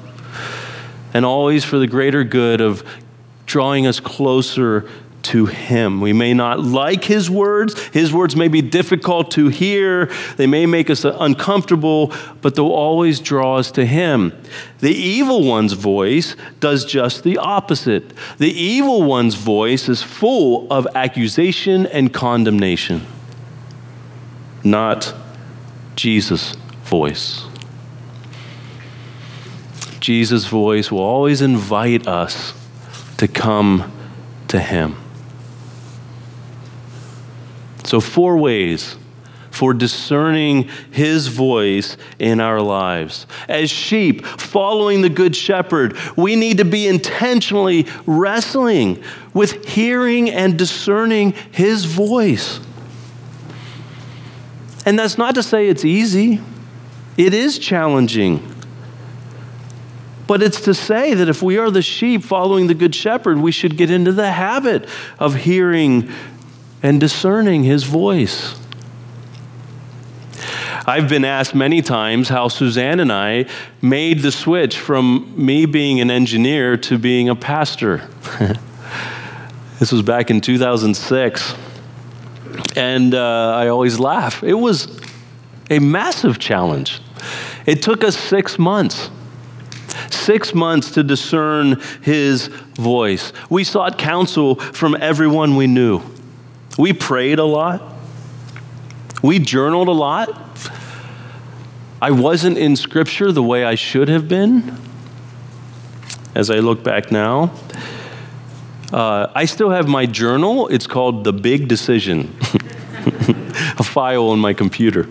and 1.15 1.25
always 1.25 1.65
for 1.65 1.79
the 1.79 1.87
greater 1.87 2.25
good 2.25 2.61
of 2.61 2.85
drawing 3.47 3.87
us 3.87 4.01
closer 4.01 4.89
to 5.25 5.47
Him. 5.47 6.01
We 6.01 6.13
may 6.13 6.35
not 6.35 6.61
like 6.61 7.05
His 7.05 7.31
words. 7.31 7.79
His 7.89 8.13
words 8.13 8.37
may 8.37 8.49
be 8.49 8.63
difficult 8.63 9.31
to 9.33 9.49
hear. 9.49 10.07
They 10.37 10.47
may 10.47 10.67
make 10.67 10.91
us 10.91 11.05
uncomfortable, 11.05 12.13
but 12.41 12.55
they'll 12.55 12.67
always 12.67 13.21
draw 13.21 13.57
us 13.57 13.71
to 13.73 13.85
Him. 13.85 14.33
The 14.81 14.95
evil 14.95 15.45
one's 15.45 15.73
voice 15.73 16.37
does 16.61 16.85
just 16.85 17.25
the 17.25 17.39
opposite. 17.39 18.13
The 18.39 18.53
evil 18.53 19.03
one's 19.03 19.35
voice 19.35 19.89
is 19.89 20.03
full 20.03 20.71
of 20.73 20.87
accusation 20.95 21.87
and 21.87 22.13
condemnation, 22.13 23.07
not 24.63 25.15
Jesus' 25.97 26.55
voice. 26.85 27.45
Jesus' 30.01 30.45
voice 30.45 30.93
will 30.93 31.01
always 31.01 31.41
invite 31.41 32.07
us 32.07 32.53
to 33.17 33.27
come 33.27 33.91
to 34.49 34.61
Him. 34.61 34.97
So, 37.85 38.01
four 38.01 38.37
ways 38.39 38.97
for 39.55 39.73
discerning 39.73 40.69
his 40.91 41.29
voice 41.29 41.97
in 42.19 42.41
our 42.41 42.61
lives. 42.61 43.27
As 43.49 43.71
sheep 43.71 44.27
following 44.27 45.01
the 45.01 45.09
Good 45.09 45.37
Shepherd, 45.37 45.97
we 46.17 46.35
need 46.35 46.59
to 46.59 46.65
be 46.65 46.89
intentionally 46.89 47.87
wrestling 48.05 49.03
with 49.33 49.65
hearing 49.69 50.29
and 50.29 50.59
discerning 50.59 51.35
his 51.53 51.85
voice. 51.85 52.59
And 54.85 54.99
that's 54.99 55.17
not 55.17 55.37
to 55.37 55.43
say 55.43 55.69
it's 55.69 55.85
easy, 55.85 56.41
it 57.17 57.33
is 57.33 57.59
challenging. 57.59 58.51
But 60.27 60.43
it's 60.43 60.63
to 60.63 60.75
say 60.75 61.15
that 61.15 61.29
if 61.29 61.43
we 61.43 61.59
are 61.59 61.71
the 61.71 61.83
sheep 61.83 62.25
following 62.25 62.67
the 62.67 62.75
Good 62.75 62.95
Shepherd, 62.95 63.39
we 63.39 63.53
should 63.53 63.77
get 63.77 63.91
into 63.91 64.11
the 64.11 64.33
habit 64.33 64.89
of 65.19 65.35
hearing 65.35 66.11
and 66.85 67.01
discerning 67.01 67.65
his 67.65 67.85
voice. 67.85 68.55
I've 70.87 71.09
been 71.09 71.25
asked 71.25 71.55
many 71.55 71.81
times 71.81 72.29
how 72.29 72.49
Suzanne 72.49 73.01
and 73.01 73.11
I 73.11 73.47
made 73.81 74.19
the 74.19 74.31
switch 74.31 74.79
from 74.79 75.33
me 75.35 75.65
being 75.65 76.03
an 76.03 76.11
engineer 76.11 76.77
to 76.77 76.99
being 76.99 77.31
a 77.31 77.35
pastor. 77.35 78.07
this 79.79 79.93
was 79.93 80.03
back 80.03 80.31
in 80.31 80.43
2006. 80.43 81.55
And 82.77 83.15
uh, 83.15 83.55
I 83.57 83.69
always 83.69 83.99
laugh. 83.99 84.43
It 84.43 84.53
was 84.53 85.01
a 85.71 85.79
massive 85.79 86.39
challenge. 86.39 87.01
It 87.65 87.81
took 87.81 88.05
us 88.05 88.15
six 88.15 88.59
months. 88.59 89.09
Six 90.11 90.53
months 90.53 90.91
to 90.93 91.03
discern 91.03 91.81
his 92.03 92.49
voice. 92.75 93.33
We 93.49 93.65
sought 93.65 93.97
counsel 93.97 94.57
from 94.57 94.95
everyone 95.01 95.57
we 95.57 95.67
knew. 95.67 96.03
We 96.77 96.93
prayed 96.93 97.39
a 97.39 97.45
lot. 97.45 97.83
We 99.23 99.39
journaled 99.39 99.89
a 99.89 99.93
lot. 99.93 100.41
I 102.03 102.11
wasn't 102.11 102.59
in 102.59 102.77
Scripture 102.77 103.33
the 103.33 103.43
way 103.43 103.65
I 103.65 103.77
should 103.77 104.09
have 104.09 104.29
been, 104.29 104.77
as 106.35 106.51
I 106.51 106.57
look 106.57 106.83
back 106.83 107.11
now. 107.11 107.53
Uh, 108.93 109.31
I 109.35 109.47
still 109.47 109.71
have 109.71 109.89
my 109.89 110.05
journal. 110.05 110.69
It's 110.69 110.87
called 110.87 111.25
The 111.25 111.33
Big 111.33 111.69
Decision, 111.69 112.37
a 113.79 113.83
file 113.83 114.29
on 114.29 114.41
my 114.41 114.53
computer. 114.53 115.09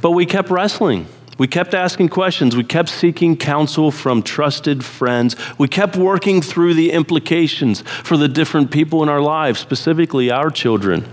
But 0.00 0.10
we 0.10 0.26
kept 0.26 0.50
wrestling. 0.50 1.06
We 1.38 1.48
kept 1.48 1.74
asking 1.74 2.10
questions. 2.10 2.54
We 2.54 2.64
kept 2.64 2.88
seeking 2.88 3.36
counsel 3.36 3.90
from 3.90 4.22
trusted 4.22 4.84
friends. 4.84 5.34
We 5.58 5.66
kept 5.66 5.96
working 5.96 6.42
through 6.42 6.74
the 6.74 6.92
implications 6.92 7.80
for 7.82 8.16
the 8.16 8.28
different 8.28 8.70
people 8.70 9.02
in 9.02 9.08
our 9.08 9.20
lives, 9.20 9.58
specifically 9.58 10.30
our 10.30 10.50
children. 10.50 11.08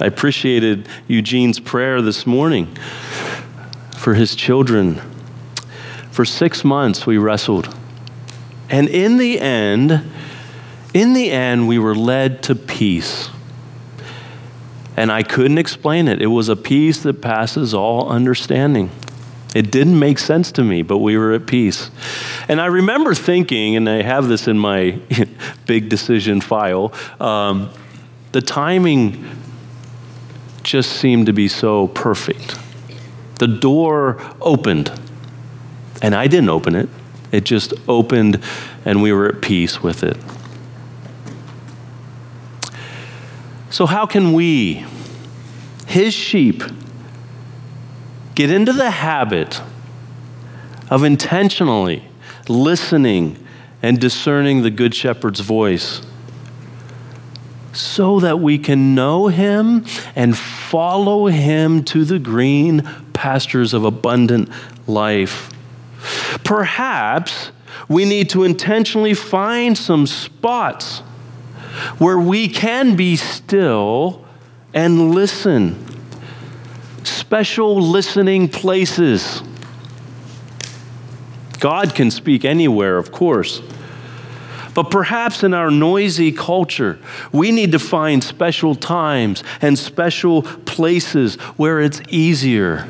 I 0.00 0.06
appreciated 0.06 0.88
Eugene's 1.08 1.60
prayer 1.60 2.02
this 2.02 2.26
morning 2.26 2.76
for 3.96 4.14
his 4.14 4.34
children. 4.34 5.00
For 6.10 6.24
six 6.24 6.64
months, 6.64 7.06
we 7.06 7.18
wrestled. 7.18 7.74
And 8.68 8.88
in 8.88 9.16
the 9.16 9.40
end, 9.40 10.10
in 10.92 11.12
the 11.12 11.30
end, 11.30 11.68
we 11.68 11.78
were 11.78 11.94
led 11.94 12.42
to 12.44 12.54
peace. 12.54 13.30
And 14.96 15.12
I 15.12 15.22
couldn't 15.22 15.58
explain 15.58 16.08
it. 16.08 16.20
It 16.20 16.28
was 16.28 16.48
a 16.48 16.56
peace 16.56 17.02
that 17.02 17.20
passes 17.20 17.74
all 17.74 18.08
understanding. 18.08 18.90
It 19.56 19.70
didn't 19.70 19.98
make 19.98 20.18
sense 20.18 20.52
to 20.52 20.62
me, 20.62 20.82
but 20.82 20.98
we 20.98 21.16
were 21.16 21.32
at 21.32 21.46
peace. 21.46 21.90
And 22.46 22.60
I 22.60 22.66
remember 22.66 23.14
thinking, 23.14 23.74
and 23.74 23.88
I 23.88 24.02
have 24.02 24.28
this 24.28 24.48
in 24.48 24.58
my 24.58 25.00
big 25.66 25.88
decision 25.88 26.42
file, 26.42 26.92
um, 27.18 27.70
the 28.32 28.42
timing 28.42 29.24
just 30.62 30.92
seemed 30.92 31.24
to 31.24 31.32
be 31.32 31.48
so 31.48 31.88
perfect. 31.88 32.58
The 33.38 33.46
door 33.46 34.20
opened, 34.42 34.92
and 36.02 36.14
I 36.14 36.26
didn't 36.26 36.50
open 36.50 36.74
it. 36.74 36.90
It 37.32 37.44
just 37.44 37.72
opened, 37.88 38.44
and 38.84 39.00
we 39.00 39.10
were 39.10 39.26
at 39.26 39.40
peace 39.40 39.82
with 39.82 40.04
it. 40.04 40.18
So, 43.70 43.86
how 43.86 44.04
can 44.04 44.34
we, 44.34 44.84
his 45.86 46.12
sheep, 46.12 46.62
get 48.36 48.50
into 48.50 48.72
the 48.72 48.90
habit 48.90 49.60
of 50.90 51.02
intentionally 51.02 52.04
listening 52.48 53.44
and 53.82 53.98
discerning 53.98 54.62
the 54.62 54.70
Good 54.70 54.94
Shepherd's 54.94 55.40
voice 55.40 56.02
so 57.72 58.20
that 58.20 58.38
we 58.38 58.58
can 58.58 58.94
know 58.94 59.28
him 59.28 59.84
and 60.14 60.36
follow 60.36 61.26
him 61.26 61.82
to 61.84 62.04
the 62.04 62.18
green 62.18 62.82
pastures 63.14 63.72
of 63.72 63.84
abundant 63.84 64.50
life. 64.86 65.50
Perhaps 66.44 67.50
we 67.88 68.04
need 68.04 68.28
to 68.30 68.44
intentionally 68.44 69.14
find 69.14 69.76
some 69.76 70.06
spots 70.06 70.98
where 71.98 72.18
we 72.18 72.48
can 72.48 72.96
be 72.96 73.16
still 73.16 74.24
and 74.74 75.14
listen 75.14 75.95
special 77.26 77.80
listening 77.80 78.48
places. 78.48 79.42
God 81.58 81.92
can 81.92 82.12
speak 82.12 82.44
anywhere, 82.44 82.98
of 82.98 83.10
course. 83.10 83.62
But 84.74 84.92
perhaps 84.92 85.42
in 85.42 85.52
our 85.52 85.72
noisy 85.72 86.30
culture, 86.30 87.00
we 87.32 87.50
need 87.50 87.72
to 87.72 87.80
find 87.80 88.22
special 88.22 88.76
times 88.76 89.42
and 89.60 89.76
special 89.76 90.42
places 90.42 91.34
where 91.56 91.80
it's 91.80 92.00
easier 92.10 92.86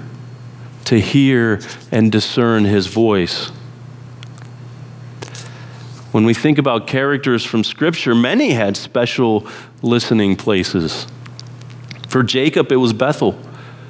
to 0.84 1.00
hear 1.00 1.62
and 1.90 2.12
discern 2.12 2.66
His 2.66 2.88
voice. 2.88 3.46
When 6.12 6.26
we 6.26 6.34
think 6.34 6.58
about 6.58 6.86
characters 6.86 7.42
from 7.42 7.64
Scripture, 7.64 8.14
many 8.14 8.50
had 8.50 8.76
special 8.76 9.48
listening 9.80 10.36
places. 10.36 11.06
For 12.08 12.22
Jacob, 12.22 12.70
it 12.70 12.76
was 12.76 12.92
Bethel. 12.92 13.38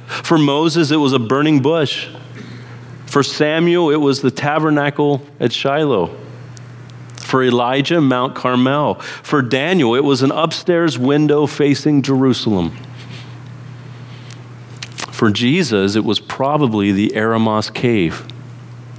For 0.06 0.38
Moses, 0.38 0.90
it 0.90 0.96
was 0.96 1.12
a 1.12 1.18
burning 1.18 1.60
bush. 1.60 2.08
For 3.06 3.22
Samuel, 3.22 3.90
it 3.90 3.96
was 3.96 4.20
the 4.20 4.30
tabernacle 4.30 5.22
at 5.40 5.52
Shiloh. 5.52 6.16
For 7.16 7.42
Elijah, 7.42 8.00
Mount 8.00 8.34
Carmel. 8.34 8.94
For 8.94 9.42
Daniel, 9.42 9.94
it 9.94 10.04
was 10.04 10.22
an 10.22 10.30
upstairs 10.30 10.98
window 10.98 11.46
facing 11.46 12.02
Jerusalem. 12.02 12.76
For 15.10 15.30
Jesus, 15.30 15.96
it 15.96 16.04
was 16.04 16.20
probably 16.20 16.92
the 16.92 17.08
Eremos 17.14 17.72
cave 17.72 18.26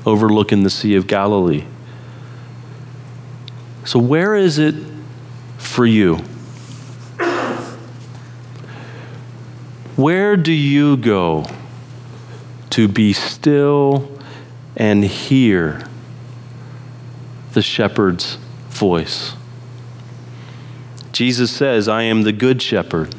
overlooking 0.06 0.64
the 0.64 0.70
Sea 0.70 0.96
of 0.96 1.06
Galilee. 1.06 1.66
So, 3.86 4.00
where 4.00 4.36
is 4.36 4.58
it 4.58 4.76
for 5.58 5.86
you? 5.86 6.20
Where 9.98 10.38
do 10.38 10.52
you 10.54 10.96
go 10.96 11.48
to 12.70 12.88
be 12.88 13.14
still 13.14 14.08
and 14.76 15.04
hear 15.04 15.88
the 17.54 17.64
shepherd's 17.64 18.38
voice? 18.70 19.34
Jesus 21.14 21.50
says, 21.50 21.88
I 21.88 22.04
am 22.04 22.22
the 22.22 22.32
good 22.32 22.62
shepherd. 22.62 23.16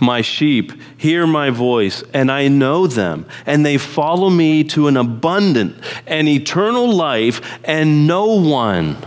My 0.00 0.20
sheep 0.20 0.72
hear 0.96 1.26
my 1.26 1.50
voice, 1.50 2.04
and 2.14 2.30
I 2.30 2.46
know 2.46 2.86
them, 2.86 3.26
and 3.44 3.66
they 3.66 3.76
follow 3.76 4.30
me 4.30 4.62
to 4.62 4.86
an 4.86 4.96
abundant 4.96 5.82
and 6.06 6.28
eternal 6.28 6.92
life, 6.92 7.40
and 7.64 8.06
no 8.06 8.26
one 8.26 8.98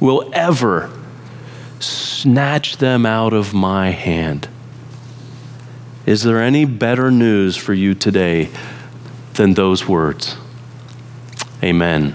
will 0.00 0.30
ever 0.32 0.90
snatch 1.78 2.78
them 2.78 3.04
out 3.04 3.34
of 3.34 3.52
my 3.52 3.90
hand. 3.90 4.48
Is 6.06 6.22
there 6.22 6.42
any 6.42 6.66
better 6.66 7.10
news 7.10 7.56
for 7.56 7.72
you 7.72 7.94
today 7.94 8.50
than 9.34 9.54
those 9.54 9.88
words? 9.88 10.36
Amen. 11.62 12.14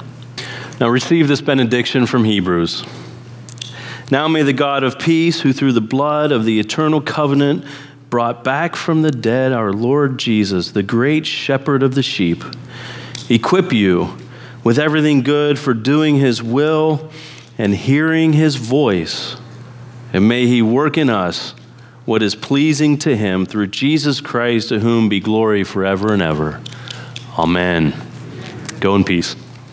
Now 0.79 0.89
receive 0.89 1.27
this 1.27 1.41
benediction 1.41 2.05
from 2.05 2.23
Hebrews. 2.23 2.85
Now 4.11 4.27
may 4.27 4.43
the 4.43 4.53
God 4.53 4.83
of 4.83 4.99
peace, 4.99 5.41
who 5.41 5.53
through 5.53 5.73
the 5.73 5.81
blood 5.81 6.31
of 6.31 6.45
the 6.45 6.59
eternal 6.59 7.01
covenant 7.01 7.65
brought 8.11 8.43
back 8.43 8.75
from 8.75 9.01
the 9.01 9.11
dead 9.11 9.53
our 9.53 9.73
Lord 9.73 10.19
Jesus, 10.19 10.71
the 10.71 10.83
great 10.83 11.25
shepherd 11.25 11.81
of 11.81 11.95
the 11.95 12.03
sheep, 12.03 12.43
equip 13.27 13.73
you 13.73 14.17
with 14.63 14.77
everything 14.77 15.21
good 15.21 15.57
for 15.57 15.73
doing 15.73 16.15
his 16.17 16.43
will 16.43 17.09
and 17.57 17.73
hearing 17.73 18.33
his 18.33 18.55
voice. 18.55 19.35
And 20.13 20.27
may 20.27 20.45
he 20.45 20.61
work 20.61 20.95
in 20.95 21.09
us 21.09 21.55
what 22.09 22.23
is 22.23 22.33
pleasing 22.33 22.97
to 22.97 23.15
him 23.15 23.45
through 23.45 23.67
Jesus 23.67 24.19
Christ, 24.19 24.69
to 24.69 24.79
whom 24.79 25.09
be 25.09 25.19
glory 25.19 25.63
forever 25.63 26.11
and 26.11 26.23
ever. 26.23 26.59
Amen. 27.37 27.93
Go 28.79 28.95
in 28.95 29.03
peace. 29.03 29.35